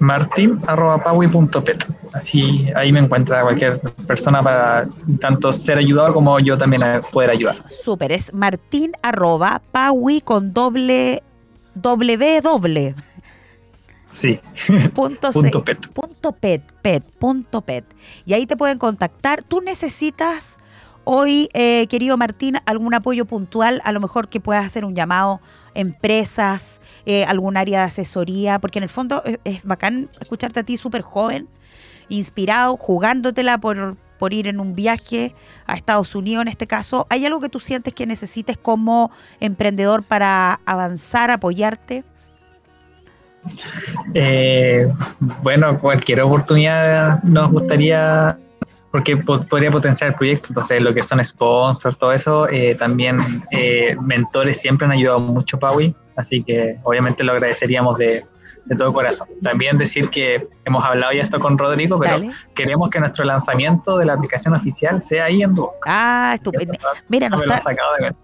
martin.paui.pet. 0.00 1.86
Así 2.12 2.68
ahí 2.74 2.92
me 2.92 3.00
encuentra 3.00 3.42
cualquier 3.42 3.80
persona 4.06 4.42
para 4.42 4.88
tanto 5.20 5.52
ser 5.52 5.78
ayudado 5.78 6.14
como 6.14 6.38
yo 6.40 6.56
también 6.56 6.82
poder 7.12 7.30
ayudar. 7.30 7.56
Súper, 7.68 8.12
es 8.12 8.32
martín 8.32 8.92
arroba 9.02 9.60
paui 9.72 10.20
con 10.20 10.52
doble 10.52 11.22
W 11.74 12.40
doble 12.40 12.94
Sí, 14.06 14.40
punto, 14.94 15.30
pet. 15.64 15.86
punto 15.92 16.32
pet, 16.32 16.62
pet, 16.82 17.04
punto 17.18 17.60
pet. 17.60 17.84
Y 18.24 18.32
ahí 18.32 18.46
te 18.46 18.56
pueden 18.56 18.78
contactar. 18.78 19.44
Tú 19.44 19.60
necesitas 19.60 20.58
hoy, 21.10 21.48
eh, 21.54 21.86
querido 21.86 22.18
Martín, 22.18 22.56
algún 22.66 22.92
apoyo 22.92 23.24
puntual, 23.24 23.80
a 23.84 23.92
lo 23.92 24.00
mejor 24.00 24.28
que 24.28 24.40
puedas 24.40 24.66
hacer 24.66 24.84
un 24.84 24.94
llamado 24.94 25.40
empresas, 25.74 26.82
eh, 27.06 27.24
algún 27.24 27.56
área 27.56 27.78
de 27.78 27.84
asesoría, 27.86 28.58
porque 28.58 28.78
en 28.78 28.82
el 28.82 28.90
fondo 28.90 29.22
es, 29.44 29.64
bacán 29.64 30.10
escucharte 30.20 30.60
a 30.60 30.62
ti 30.64 30.76
súper 30.76 31.00
joven, 31.00 31.48
inspirado, 32.10 32.76
jugándotela 32.76 33.56
por, 33.56 33.96
por 34.18 34.34
ir 34.34 34.48
en 34.48 34.60
un 34.60 34.74
viaje 34.74 35.34
a 35.66 35.76
Estados 35.76 36.14
Unidos 36.14 36.42
en 36.42 36.48
este 36.48 36.66
caso. 36.66 37.06
¿Hay 37.08 37.24
algo 37.24 37.40
que 37.40 37.48
tú 37.48 37.58
sientes 37.58 37.94
que 37.94 38.06
necesites 38.06 38.58
como 38.58 39.10
emprendedor 39.40 40.02
para 40.02 40.60
avanzar, 40.66 41.30
apoyarte? 41.30 42.04
Eh, 44.12 44.92
bueno, 45.42 45.78
cualquier 45.78 46.20
oportunidad 46.20 47.22
nos 47.22 47.50
gustaría, 47.50 48.36
porque 48.90 49.16
po- 49.16 49.42
podría 49.42 49.70
potenciar 49.70 50.10
el 50.10 50.16
proyecto, 50.16 50.46
entonces 50.50 50.80
lo 50.80 50.94
que 50.94 51.02
son 51.02 51.22
sponsors, 51.24 51.98
todo 51.98 52.12
eso, 52.12 52.48
eh, 52.48 52.74
también 52.74 53.18
eh, 53.50 53.96
mentores 54.00 54.60
siempre 54.60 54.86
han 54.86 54.92
ayudado 54.92 55.20
mucho, 55.20 55.58
Paui, 55.58 55.94
así 56.16 56.42
que 56.42 56.76
obviamente 56.84 57.22
lo 57.24 57.32
agradeceríamos 57.32 57.98
de, 57.98 58.24
de 58.64 58.76
todo 58.76 58.92
corazón. 58.92 59.28
También 59.42 59.76
decir 59.78 60.08
que 60.08 60.46
hemos 60.64 60.84
hablado 60.84 61.12
ya 61.12 61.22
esto 61.22 61.38
con 61.38 61.56
Rodrigo, 61.58 61.98
pero 61.98 62.12
Dale. 62.12 62.30
queremos 62.54 62.90
que 62.90 62.98
nuestro 63.00 63.24
lanzamiento 63.24 63.98
de 63.98 64.06
la 64.06 64.14
aplicación 64.14 64.54
oficial 64.54 65.00
sea 65.02 65.24
ahí 65.26 65.42
en 65.42 65.54
Duoc. 65.54 65.74
Ah, 65.86 66.32
estupendo. 66.34 66.72
Mira, 67.08 67.28
no 67.28 67.38
he 67.40 67.44
está, 67.44 67.62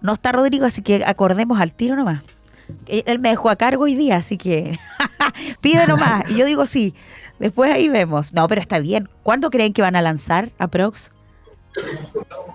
no 0.01 0.13
está 0.15 0.33
Rodrigo, 0.33 0.65
así 0.67 0.83
que 0.83 1.03
acordemos 1.07 1.61
al 1.61 1.73
tiro 1.75 1.95
nomás. 1.97 2.23
Eh, 2.87 3.03
Él 3.07 3.19
me 3.19 3.29
dejó 3.29 3.51
a 3.51 3.57
cargo 3.57 3.85
hoy 3.85 3.95
día, 3.95 4.17
así 4.17 4.39
que 4.39 4.79
pide 5.61 5.87
nomás. 5.87 6.25
Y 6.31 6.37
yo 6.39 6.47
digo 6.47 6.65
sí. 6.67 6.95
Después 7.39 7.73
ahí 7.73 7.89
vemos. 7.89 8.33
No, 8.33 8.47
pero 8.49 8.61
está 8.61 8.79
bien. 8.79 9.09
¿Cuándo 9.23 9.51
creen 9.51 9.73
que 9.73 9.83
van 9.83 9.97
a 9.97 10.03
lanzar 10.03 10.51
Aprox? 10.59 11.11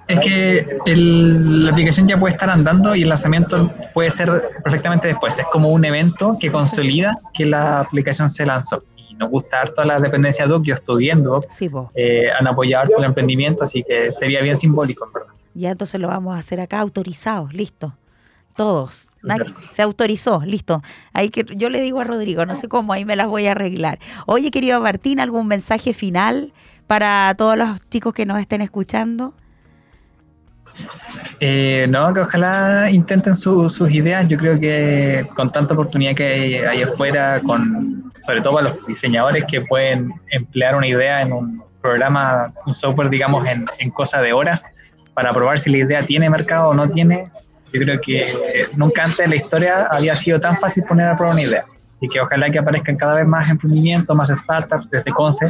Es 0.08 0.20
que 0.22 0.78
el- 0.86 1.66
la 1.66 1.72
aplicación 1.72 2.08
ya 2.08 2.18
puede 2.20 2.34
estar 2.34 2.50
andando 2.50 2.96
y 2.96 3.04
el 3.04 3.10
lanzamiento 3.10 3.70
puede 3.94 4.10
ser 4.10 4.50
perfectamente 4.64 5.08
después. 5.08 5.38
Es 5.38 5.46
como 5.52 5.70
un 5.70 5.86
evento 5.86 6.36
que 6.40 6.52
consolida 6.52 7.20
que 7.34 7.46
la 7.46 7.82
aplicación 7.82 8.30
se 8.30 8.46
lanzó. 8.46 8.82
Y 9.10 9.14
nos 9.16 9.30
gusta 9.30 9.62
harto 9.62 9.84
las 9.84 10.02
dependencias 10.02 10.48
DOC. 10.50 10.64
Yo 10.66 10.74
estudié 10.76 11.12
en 11.12 11.24
DOC. 11.24 11.46
Sí, 11.52 11.68
vos. 11.68 11.90
eh, 11.94 12.30
han 12.38 12.48
apoyado 12.48 12.84
harto 12.84 12.98
el 12.98 13.04
emprendimiento, 13.04 13.64
así 13.66 13.84
que 13.84 14.12
sería 14.14 14.42
bien 14.42 14.56
simbólico, 14.58 15.06
en 15.06 15.14
verdad. 15.14 15.30
Ya 15.54 15.72
entonces 15.72 16.00
lo 16.00 16.08
vamos 16.08 16.36
a 16.36 16.40
hacer 16.40 16.60
acá 16.62 16.80
autorizados, 16.80 17.54
listo. 17.54 17.94
Todos. 18.60 19.10
Se 19.72 19.82
autorizó, 19.82 20.42
listo. 20.46 20.82
Ahí 21.14 21.30
que 21.30 21.46
yo 21.56 21.70
le 21.70 21.80
digo 21.80 22.02
a 22.02 22.04
Rodrigo, 22.04 22.46
no 22.46 22.56
sé 22.56 22.68
cómo, 22.68 22.92
ahí 22.92 23.06
me 23.06 23.16
las 23.16 23.28
voy 23.28 23.48
a 23.48 23.52
arreglar. 23.52 24.00
Oye, 24.26 24.52
querido 24.52 24.82
Martín, 24.82 25.22
¿algún 25.22 25.48
mensaje 25.48 25.94
final 25.94 26.52
para 26.86 27.34
todos 27.38 27.58
los 27.58 27.80
chicos 27.90 28.14
que 28.14 28.26
nos 28.26 28.38
estén 28.38 28.60
escuchando? 28.60 29.34
Eh, 31.40 31.88
no, 31.90 32.14
que 32.14 32.20
ojalá 32.20 32.92
intenten 32.92 33.34
su- 33.34 33.70
sus 33.70 33.90
ideas. 33.92 34.28
Yo 34.28 34.38
creo 34.38 34.60
que 34.60 35.26
con 35.38 35.50
tanta 35.54 35.74
oportunidad 35.74 36.14
que 36.16 36.26
hay, 36.28 36.54
hay 36.56 36.82
afuera, 36.82 37.40
con, 37.42 38.12
sobre 38.26 38.42
todo 38.42 38.56
para 38.56 38.68
los 38.72 38.86
diseñadores 38.88 39.46
que 39.50 39.62
pueden 39.62 40.12
emplear 40.32 40.76
una 40.76 40.88
idea 40.88 41.22
en 41.22 41.32
un 41.32 41.64
programa, 41.82 42.54
un 42.66 42.74
software, 42.74 43.10
digamos, 43.10 43.48
en, 43.48 43.66
en 43.80 43.90
cosa 43.90 44.22
de 44.22 44.34
horas, 44.34 44.66
para 45.14 45.32
probar 45.34 45.60
si 45.60 45.70
la 45.70 45.78
idea 45.78 46.02
tiene 46.02 46.30
mercado 46.30 46.72
o 46.72 46.74
no 46.74 46.90
tiene, 46.90 47.32
yo 47.74 47.82
creo 47.82 48.02
que 48.02 48.28
nunca 48.76 49.04
antes 49.04 49.20
en 49.20 49.32
la 49.32 49.36
historia 49.36 49.88
había 49.92 50.16
sido 50.16 50.40
tan 50.40 50.58
fácil 50.58 50.84
poner 50.84 51.08
a 51.08 51.16
prueba 51.16 51.34
una 51.34 51.44
idea. 51.44 51.66
Y 52.02 52.08
que 52.08 52.22
ojalá 52.22 52.50
que 52.50 52.60
aparezcan 52.60 52.96
cada 52.96 53.16
vez 53.16 53.28
más 53.28 53.50
emprendimientos, 53.50 54.16
más 54.16 54.30
startups 54.30 54.90
desde 54.90 55.12
Conce 55.12 55.48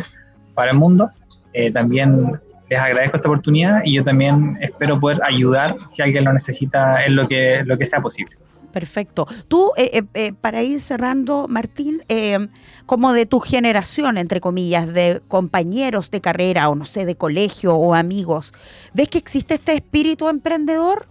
para 0.53 0.71
el 0.71 0.77
mundo. 0.77 1.11
Eh, 1.53 1.71
también 1.71 2.39
les 2.69 2.79
agradezco 2.79 3.17
esta 3.17 3.29
oportunidad 3.29 3.81
y 3.83 3.95
yo 3.95 4.03
también 4.03 4.57
espero 4.61 4.99
poder 4.99 5.19
ayudar 5.23 5.75
si 5.87 6.01
alguien 6.01 6.25
lo 6.25 6.33
necesita 6.33 7.03
en 7.05 7.15
lo 7.15 7.27
que, 7.27 7.63
lo 7.65 7.77
que 7.77 7.85
sea 7.85 8.01
posible. 8.01 8.35
Perfecto. 8.71 9.27
Tú, 9.47 9.71
eh, 9.77 9.89
eh, 9.93 10.03
eh, 10.13 10.33
para 10.33 10.61
ir 10.61 10.79
cerrando, 10.79 11.47
Martín, 11.47 12.03
eh, 12.07 12.47
como 12.85 13.13
de 13.13 13.25
tu 13.25 13.39
generación, 13.39 14.17
entre 14.17 14.41
comillas, 14.41 14.93
de 14.93 15.21
compañeros 15.27 16.11
de 16.11 16.21
carrera 16.21 16.69
o 16.69 16.75
no 16.75 16.85
sé, 16.85 17.05
de 17.05 17.15
colegio 17.15 17.75
o 17.75 17.95
amigos, 17.95 18.53
¿ves 18.93 19.07
que 19.07 19.17
existe 19.17 19.55
este 19.55 19.73
espíritu 19.73 20.29
emprendedor? 20.29 21.07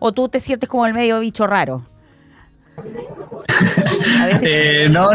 ¿O 0.00 0.10
tú 0.12 0.28
te 0.28 0.40
sientes 0.40 0.68
como 0.68 0.84
el 0.86 0.94
medio 0.94 1.20
bicho 1.20 1.46
raro? 1.46 1.84
A 4.20 4.26
veces- 4.26 4.42
Eh, 4.44 4.88
no, 4.90 5.08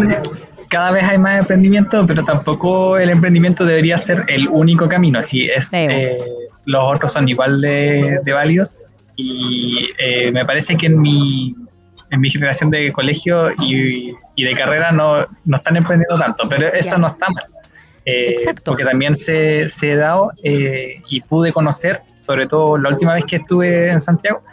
cada 0.69 0.91
vez 0.91 1.03
hay 1.03 1.17
más 1.17 1.39
emprendimiento, 1.39 2.05
pero 2.07 2.23
tampoco 2.23 2.97
el 2.97 3.09
emprendimiento 3.09 3.65
debería 3.65 3.97
ser 3.97 4.23
el 4.27 4.47
único 4.47 4.87
camino. 4.87 5.19
Así 5.19 5.45
es, 5.45 5.71
eh, 5.91 6.17
los 6.65 6.83
otros 6.95 7.11
son 7.13 7.27
igual 7.27 7.61
de, 7.61 8.19
de 8.23 8.33
válidos 8.33 8.77
y 9.15 9.89
eh, 9.97 10.31
me 10.31 10.45
parece 10.45 10.75
que 10.77 10.87
en 10.87 10.99
mi, 10.99 11.55
en 12.11 12.19
mi 12.19 12.29
generación 12.29 12.69
de 12.69 12.91
colegio 12.91 13.51
y, 13.61 14.11
y 14.35 14.43
de 14.43 14.53
carrera 14.55 14.91
no, 14.91 15.25
no 15.45 15.57
están 15.57 15.77
emprendiendo 15.77 16.17
tanto, 16.17 16.47
pero 16.49 16.67
eso 16.67 16.97
no 16.97 17.07
está 17.07 17.27
mal. 17.29 17.45
Eh, 18.05 18.29
Exacto. 18.29 18.71
Porque 18.71 18.83
también 18.83 19.15
se, 19.15 19.67
se 19.69 19.93
he 19.93 19.95
dado 19.95 20.31
eh, 20.43 21.01
y 21.09 21.21
pude 21.21 21.51
conocer, 21.51 22.01
sobre 22.19 22.45
todo 22.47 22.77
la 22.77 22.89
última 22.89 23.13
vez 23.15 23.25
que 23.25 23.37
estuve 23.37 23.89
en 23.91 23.99
Santiago, 24.01 24.43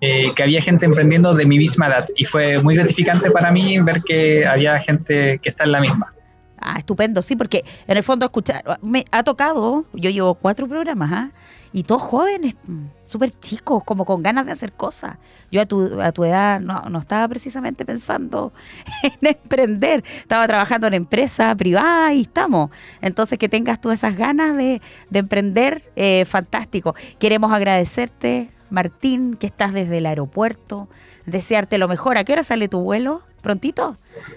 eh, 0.00 0.32
que 0.34 0.42
había 0.42 0.62
gente 0.62 0.86
emprendiendo 0.86 1.34
de 1.34 1.44
mi 1.44 1.58
misma 1.58 1.88
edad 1.88 2.08
y 2.16 2.24
fue 2.24 2.62
muy 2.62 2.76
gratificante 2.76 3.30
para 3.30 3.50
mí 3.50 3.78
ver 3.80 4.02
que 4.02 4.46
había 4.46 4.78
gente 4.78 5.40
que 5.42 5.48
está 5.48 5.64
en 5.64 5.72
la 5.72 5.80
misma. 5.80 6.12
Ah, 6.60 6.78
estupendo, 6.78 7.22
sí, 7.22 7.36
porque 7.36 7.64
en 7.86 7.96
el 7.96 8.02
fondo 8.02 8.26
escuchar, 8.26 8.62
me 8.82 9.04
ha 9.12 9.22
tocado, 9.22 9.86
yo 9.92 10.10
llevo 10.10 10.34
cuatro 10.34 10.66
programas, 10.66 11.10
¿ah? 11.12 11.30
Y 11.72 11.82
todos 11.82 12.02
jóvenes, 12.02 12.54
mm, 12.66 12.86
súper 13.04 13.30
chicos, 13.30 13.84
como 13.84 14.04
con 14.04 14.22
ganas 14.22 14.46
de 14.46 14.52
hacer 14.52 14.72
cosas. 14.72 15.18
Yo 15.52 15.60
a 15.60 15.66
tu, 15.66 16.00
a 16.00 16.12
tu 16.12 16.24
edad 16.24 16.60
no, 16.60 16.82
no 16.90 16.98
estaba 16.98 17.28
precisamente 17.28 17.84
pensando 17.84 18.52
en 19.02 19.28
emprender, 19.28 20.02
estaba 20.16 20.46
trabajando 20.48 20.86
en 20.86 20.94
empresa 20.94 21.54
privada 21.54 22.12
y 22.12 22.22
estamos. 22.22 22.70
Entonces 23.00 23.38
que 23.38 23.48
tengas 23.48 23.80
tú 23.80 23.90
esas 23.90 24.16
ganas 24.16 24.56
de, 24.56 24.80
de 25.10 25.18
emprender, 25.18 25.92
eh, 25.94 26.24
fantástico. 26.24 26.94
Queremos 27.18 27.52
agradecerte, 27.52 28.50
Martín, 28.70 29.36
que 29.36 29.46
estás 29.46 29.72
desde 29.72 29.98
el 29.98 30.06
aeropuerto, 30.06 30.88
desearte 31.26 31.78
lo 31.78 31.88
mejor. 31.88 32.18
¿A 32.18 32.24
qué 32.24 32.32
hora 32.32 32.42
sale 32.44 32.68
tu 32.68 32.80
vuelo? 32.80 33.22
¿Prontito? 33.40 33.96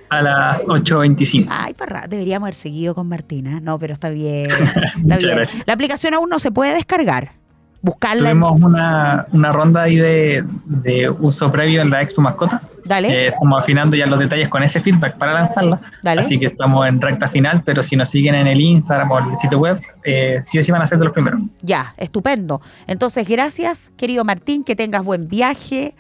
A 0.10 0.22
las 0.22 0.66
8.25. 0.66 1.48
Ay, 1.50 1.74
parra, 1.74 2.06
deberíamos 2.08 2.48
haber 2.48 2.56
seguido 2.56 2.94
con 2.94 3.08
Martina. 3.08 3.60
No, 3.60 3.80
pero 3.80 3.94
está 3.94 4.10
bien. 4.10 4.50
Está 5.02 5.18
bien. 5.18 5.36
gracias. 5.36 5.64
La 5.66 5.74
aplicación 5.74 6.14
aún 6.14 6.30
no 6.30 6.40
se 6.40 6.52
puede 6.52 6.74
descargar. 6.74 7.41
Buscarla. 7.84 8.30
en- 8.30 8.40
Tuvimos 8.40 8.62
una, 8.62 9.26
una 9.32 9.52
ronda 9.52 9.82
ahí 9.84 9.96
de, 9.96 10.44
de 10.66 11.08
uso 11.20 11.52
previo 11.52 11.82
en 11.82 11.90
la 11.90 12.02
Expo 12.02 12.22
Mascotas. 12.22 12.68
Dale, 12.86 13.08
Eh, 13.10 13.28
estamos 13.30 13.60
afinando 13.62 13.96
ya 13.96 14.06
los 14.06 14.20
detalles 14.20 14.50
con 14.50 14.62
ese 14.62 14.80
feedback 14.82 15.18
para 15.18 15.34
lanzarla. 15.34 15.82
dale. 16.04 16.22
Así 16.22 16.40
que 16.40 16.46
estamos 16.48 16.88
en 16.88 17.02
recta 17.02 17.28
final, 17.28 17.64
pero 17.66 17.82
si 17.82 17.96
nos 17.96 18.10
siguen 18.10 18.36
en 18.36 18.46
el 18.48 18.62
Instagram 18.62 19.10
o 19.12 19.20
el 19.20 19.36
sitio 19.38 19.58
web, 19.60 19.80
eh, 20.04 20.42
sí 20.44 20.60
o 20.60 20.64
sí 20.64 20.72
van 20.72 20.82
a 20.84 20.88
ser 20.88 21.00
de 21.00 21.06
los 21.06 21.14
primeros. 21.14 21.42
Ya, 21.62 21.94
estupendo. 21.98 22.62
Entonces, 22.88 23.28
gracias, 23.28 23.92
querido 23.98 24.24
Martín, 24.24 24.64
que 24.64 24.76
tengas 24.76 25.04
buen 25.04 25.28
viaje. 25.28 25.96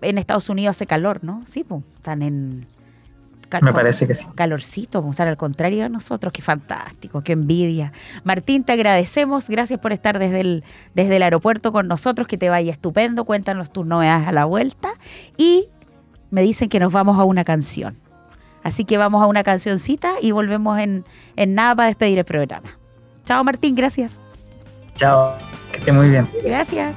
En 0.00 0.16
Estados 0.16 0.48
Unidos 0.48 0.76
hace 0.76 0.86
calor, 0.86 1.20
¿no? 1.22 1.42
Sí, 1.46 1.64
pues, 1.68 1.82
están 1.96 2.22
en... 2.22 2.66
cal- 3.48 3.62
Me 3.62 3.72
parece 3.72 4.06
que 4.06 4.14
sí. 4.14 4.24
Calorcito, 4.34 5.06
están 5.10 5.28
al 5.28 5.36
contrario 5.36 5.82
de 5.82 5.88
nosotros. 5.88 6.32
Qué 6.32 6.42
fantástico, 6.42 7.22
qué 7.22 7.32
envidia. 7.32 7.92
Martín, 8.24 8.64
te 8.64 8.72
agradecemos. 8.72 9.48
Gracias 9.48 9.78
por 9.80 9.92
estar 9.92 10.18
desde 10.18 10.40
el, 10.40 10.64
desde 10.94 11.16
el 11.16 11.22
aeropuerto 11.22 11.72
con 11.72 11.88
nosotros. 11.88 12.28
Que 12.28 12.36
te 12.38 12.48
vaya 12.48 12.72
estupendo. 12.72 13.24
Cuéntanos 13.24 13.72
tus 13.72 13.86
novedades 13.86 14.28
a 14.28 14.32
la 14.32 14.44
vuelta. 14.44 14.90
Y 15.36 15.68
me 16.30 16.42
dicen 16.42 16.68
que 16.68 16.78
nos 16.80 16.92
vamos 16.92 17.18
a 17.18 17.24
una 17.24 17.44
canción. 17.44 17.96
Así 18.62 18.84
que 18.84 18.98
vamos 18.98 19.22
a 19.22 19.26
una 19.26 19.42
cancioncita 19.44 20.12
y 20.20 20.32
volvemos 20.32 20.78
en, 20.78 21.04
en 21.36 21.54
nada 21.54 21.74
para 21.76 21.86
despedir 21.88 22.18
el 22.18 22.24
programa. 22.24 22.68
Chao, 23.24 23.42
Martín. 23.44 23.74
Gracias. 23.74 24.20
Chao, 24.96 25.32
que 25.72 25.78
esté 25.78 25.92
muy 25.92 26.08
bien. 26.08 26.28
Gracias. 26.44 26.96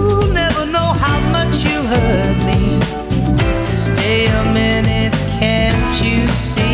see 6.41 6.70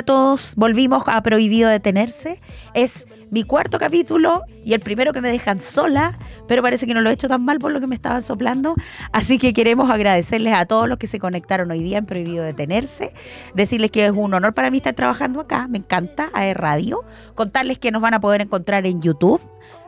Hola, 0.00 0.04
hola 0.06 0.14
a 0.14 0.24
todos. 0.24 0.54
Volvimos 0.56 1.02
a 1.08 1.22
Prohibido 1.22 1.68
Detenerse. 1.68 2.38
Es 2.72 3.06
mi 3.30 3.42
cuarto 3.42 3.78
capítulo 3.78 4.44
y 4.64 4.72
el 4.72 4.80
primero 4.80 5.12
que 5.12 5.20
me 5.20 5.28
dejan 5.28 5.58
sola, 5.58 6.18
pero 6.48 6.62
parece 6.62 6.86
que 6.86 6.94
no 6.94 7.02
lo 7.02 7.10
he 7.10 7.12
hecho 7.12 7.28
tan 7.28 7.44
mal 7.44 7.58
por 7.58 7.70
lo 7.70 7.80
que 7.80 7.86
me 7.86 7.96
estaban 7.96 8.22
soplando. 8.22 8.76
Así 9.12 9.36
que 9.36 9.52
queremos 9.52 9.90
agradecerles 9.90 10.54
a 10.54 10.64
todos 10.64 10.88
los 10.88 10.96
que 10.96 11.06
se 11.06 11.18
conectaron 11.18 11.70
hoy 11.70 11.82
día 11.82 11.98
en 11.98 12.06
Prohibido 12.06 12.44
Detenerse. 12.44 13.12
Decirles 13.54 13.90
que 13.90 14.06
es 14.06 14.12
un 14.12 14.32
honor 14.32 14.54
para 14.54 14.70
mí 14.70 14.78
estar 14.78 14.94
trabajando 14.94 15.38
acá. 15.38 15.68
Me 15.68 15.78
encanta 15.78 16.30
AE 16.32 16.54
Radio. 16.54 17.04
Contarles 17.34 17.78
que 17.78 17.90
nos 17.90 18.00
van 18.00 18.14
a 18.14 18.20
poder 18.20 18.40
encontrar 18.40 18.86
en 18.86 19.02
YouTube. 19.02 19.42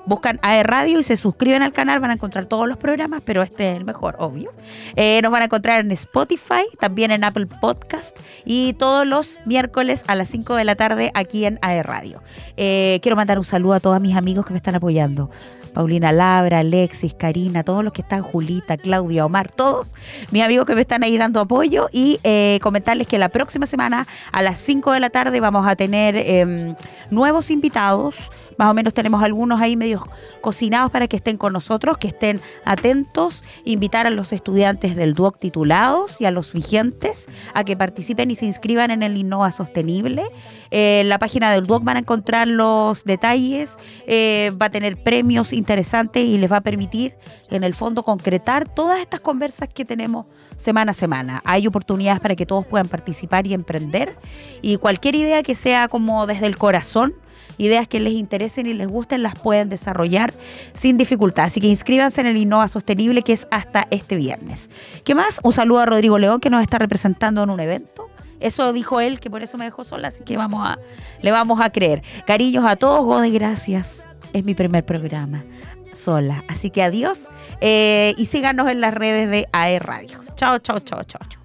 Buscan 0.04 0.40
AE 0.42 0.62
Radio 0.64 0.98
y 0.98 1.04
se 1.04 1.16
suscriben 1.16 1.62
al 1.62 1.72
canal, 1.72 2.00
van 2.00 2.10
a 2.10 2.14
encontrar 2.14 2.46
todos 2.46 2.66
los 2.66 2.76
programas, 2.76 3.22
pero 3.24 3.42
este 3.42 3.70
es 3.70 3.78
el 3.78 3.84
mejor, 3.84 4.16
obvio. 4.18 4.52
Eh, 4.96 5.20
nos 5.22 5.30
van 5.30 5.42
a 5.42 5.44
encontrar 5.44 5.80
en 5.80 5.92
Spotify, 5.92 6.64
también 6.80 7.10
en 7.12 7.22
Apple 7.22 7.46
Podcast 7.46 8.16
y 8.44 8.72
todos 8.74 9.06
los 9.06 9.40
miércoles 9.44 10.04
a 10.08 10.14
las 10.16 10.28
5 10.30 10.56
de 10.56 10.64
la 10.64 10.74
tarde 10.74 11.12
aquí 11.14 11.44
en 11.44 11.58
AE 11.62 11.82
Radio. 11.82 12.22
Eh, 12.56 12.98
quiero 13.02 13.16
mandar 13.16 13.38
un 13.38 13.44
saludo 13.44 13.74
a 13.74 13.80
todos 13.80 14.00
mis 14.00 14.16
amigos 14.16 14.44
que 14.44 14.52
me 14.52 14.56
están 14.58 14.74
apoyando. 14.74 15.30
Paulina 15.72 16.12
Labra, 16.12 16.60
Alexis, 16.60 17.14
Karina, 17.14 17.64
todos 17.64 17.82
los 17.82 17.92
que 17.92 18.02
están, 18.02 18.22
Julita, 18.22 18.76
Claudia, 18.76 19.24
Omar, 19.24 19.50
todos 19.50 19.94
mis 20.30 20.42
amigos 20.42 20.66
que 20.66 20.74
me 20.74 20.80
están 20.80 21.02
ahí 21.02 21.16
dando 21.16 21.40
apoyo 21.40 21.88
y 21.92 22.20
eh, 22.24 22.58
comentarles 22.62 23.06
que 23.06 23.18
la 23.18 23.30
próxima 23.30 23.66
semana 23.66 24.06
a 24.32 24.42
las 24.42 24.58
5 24.58 24.92
de 24.92 25.00
la 25.00 25.10
tarde 25.10 25.40
vamos 25.40 25.66
a 25.66 25.76
tener 25.76 26.16
em, 26.16 26.74
nuevos 27.10 27.50
invitados. 27.50 28.30
Más 28.62 28.70
o 28.70 28.74
menos 28.74 28.94
tenemos 28.94 29.24
algunos 29.24 29.60
ahí 29.60 29.74
medios 29.74 30.02
cocinados 30.40 30.92
para 30.92 31.08
que 31.08 31.16
estén 31.16 31.36
con 31.36 31.52
nosotros, 31.52 31.98
que 31.98 32.06
estén 32.06 32.40
atentos, 32.64 33.42
invitar 33.64 34.06
a 34.06 34.10
los 34.10 34.32
estudiantes 34.32 34.94
del 34.94 35.14
DUOC 35.14 35.36
titulados 35.36 36.20
y 36.20 36.26
a 36.26 36.30
los 36.30 36.52
vigentes 36.52 37.28
a 37.54 37.64
que 37.64 37.76
participen 37.76 38.30
y 38.30 38.36
se 38.36 38.46
inscriban 38.46 38.92
en 38.92 39.02
el 39.02 39.16
Innova 39.16 39.50
Sostenible. 39.50 40.22
Eh, 40.70 41.00
en 41.00 41.08
la 41.08 41.18
página 41.18 41.50
del 41.50 41.66
DUOC 41.66 41.82
van 41.82 41.96
a 41.96 41.98
encontrar 41.98 42.46
los 42.46 43.02
detalles, 43.02 43.78
eh, 44.06 44.52
va 44.62 44.66
a 44.66 44.70
tener 44.70 45.02
premios 45.02 45.52
interesantes 45.52 46.24
y 46.24 46.38
les 46.38 46.52
va 46.52 46.58
a 46.58 46.60
permitir 46.60 47.16
en 47.50 47.64
el 47.64 47.74
fondo 47.74 48.04
concretar 48.04 48.68
todas 48.68 49.00
estas 49.00 49.18
conversas 49.18 49.70
que 49.74 49.84
tenemos 49.84 50.26
semana 50.54 50.92
a 50.92 50.94
semana. 50.94 51.42
Hay 51.44 51.66
oportunidades 51.66 52.20
para 52.20 52.36
que 52.36 52.46
todos 52.46 52.64
puedan 52.64 52.86
participar 52.86 53.44
y 53.44 53.54
emprender 53.54 54.12
y 54.60 54.76
cualquier 54.76 55.16
idea 55.16 55.42
que 55.42 55.56
sea 55.56 55.88
como 55.88 56.28
desde 56.28 56.46
el 56.46 56.56
corazón 56.56 57.14
ideas 57.62 57.88
que 57.88 58.00
les 58.00 58.14
interesen 58.14 58.66
y 58.66 58.74
les 58.74 58.88
gusten 58.88 59.22
las 59.22 59.34
pueden 59.34 59.68
desarrollar 59.68 60.34
sin 60.74 60.98
dificultad. 60.98 61.46
Así 61.46 61.60
que 61.60 61.68
inscríbanse 61.68 62.20
en 62.20 62.26
el 62.26 62.36
Innova 62.36 62.68
Sostenible 62.68 63.22
que 63.22 63.32
es 63.32 63.46
hasta 63.50 63.86
este 63.90 64.16
viernes. 64.16 64.68
¿Qué 65.04 65.14
más? 65.14 65.40
Un 65.42 65.52
saludo 65.52 65.80
a 65.80 65.86
Rodrigo 65.86 66.18
León 66.18 66.40
que 66.40 66.50
nos 66.50 66.62
está 66.62 66.78
representando 66.78 67.42
en 67.42 67.50
un 67.50 67.60
evento. 67.60 68.08
Eso 68.40 68.72
dijo 68.72 69.00
él, 69.00 69.20
que 69.20 69.30
por 69.30 69.42
eso 69.42 69.56
me 69.56 69.64
dejó 69.64 69.84
sola, 69.84 70.08
así 70.08 70.24
que 70.24 70.36
vamos 70.36 70.66
a, 70.66 70.78
le 71.20 71.30
vamos 71.30 71.60
a 71.60 71.70
creer. 71.70 72.02
Cariños 72.26 72.64
a 72.64 72.74
todos, 72.74 73.04
Gode, 73.04 73.30
gracias. 73.30 74.02
Es 74.32 74.44
mi 74.44 74.54
primer 74.54 74.84
programa 74.84 75.44
sola. 75.92 76.42
Así 76.48 76.70
que 76.70 76.82
adiós 76.82 77.28
eh, 77.60 78.14
y 78.16 78.26
síganos 78.26 78.68
en 78.68 78.80
las 78.80 78.94
redes 78.94 79.30
de 79.30 79.48
AE 79.52 79.78
Radio. 79.78 80.18
Chao, 80.34 80.58
chao, 80.58 80.80
chao, 80.80 81.02
chao, 81.04 81.20
chao. 81.28 81.42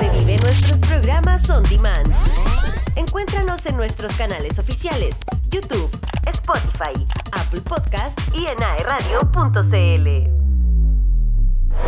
Revive 0.00 0.38
nuestros 0.40 0.78
programas 0.80 1.48
on 1.50 1.62
demand. 1.64 2.14
Encuéntranos 2.96 3.66
en 3.66 3.76
nuestros 3.76 4.12
canales 4.16 4.58
oficiales, 4.58 5.16
YouTube, 5.50 5.90
Spotify, 6.26 7.04
Apple 7.32 7.60
Podcast 7.62 8.18
y 8.34 8.46
en 8.46 8.62
aeradio.cl. 8.62 10.30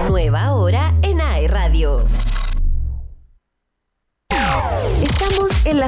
Nueva 0.09 0.53
hora 0.53 0.95
en 1.03 1.21
AE 1.21 1.47
Radio. 1.47 2.05
Estamos 5.03 5.67
en 5.67 5.79
la 5.79 5.87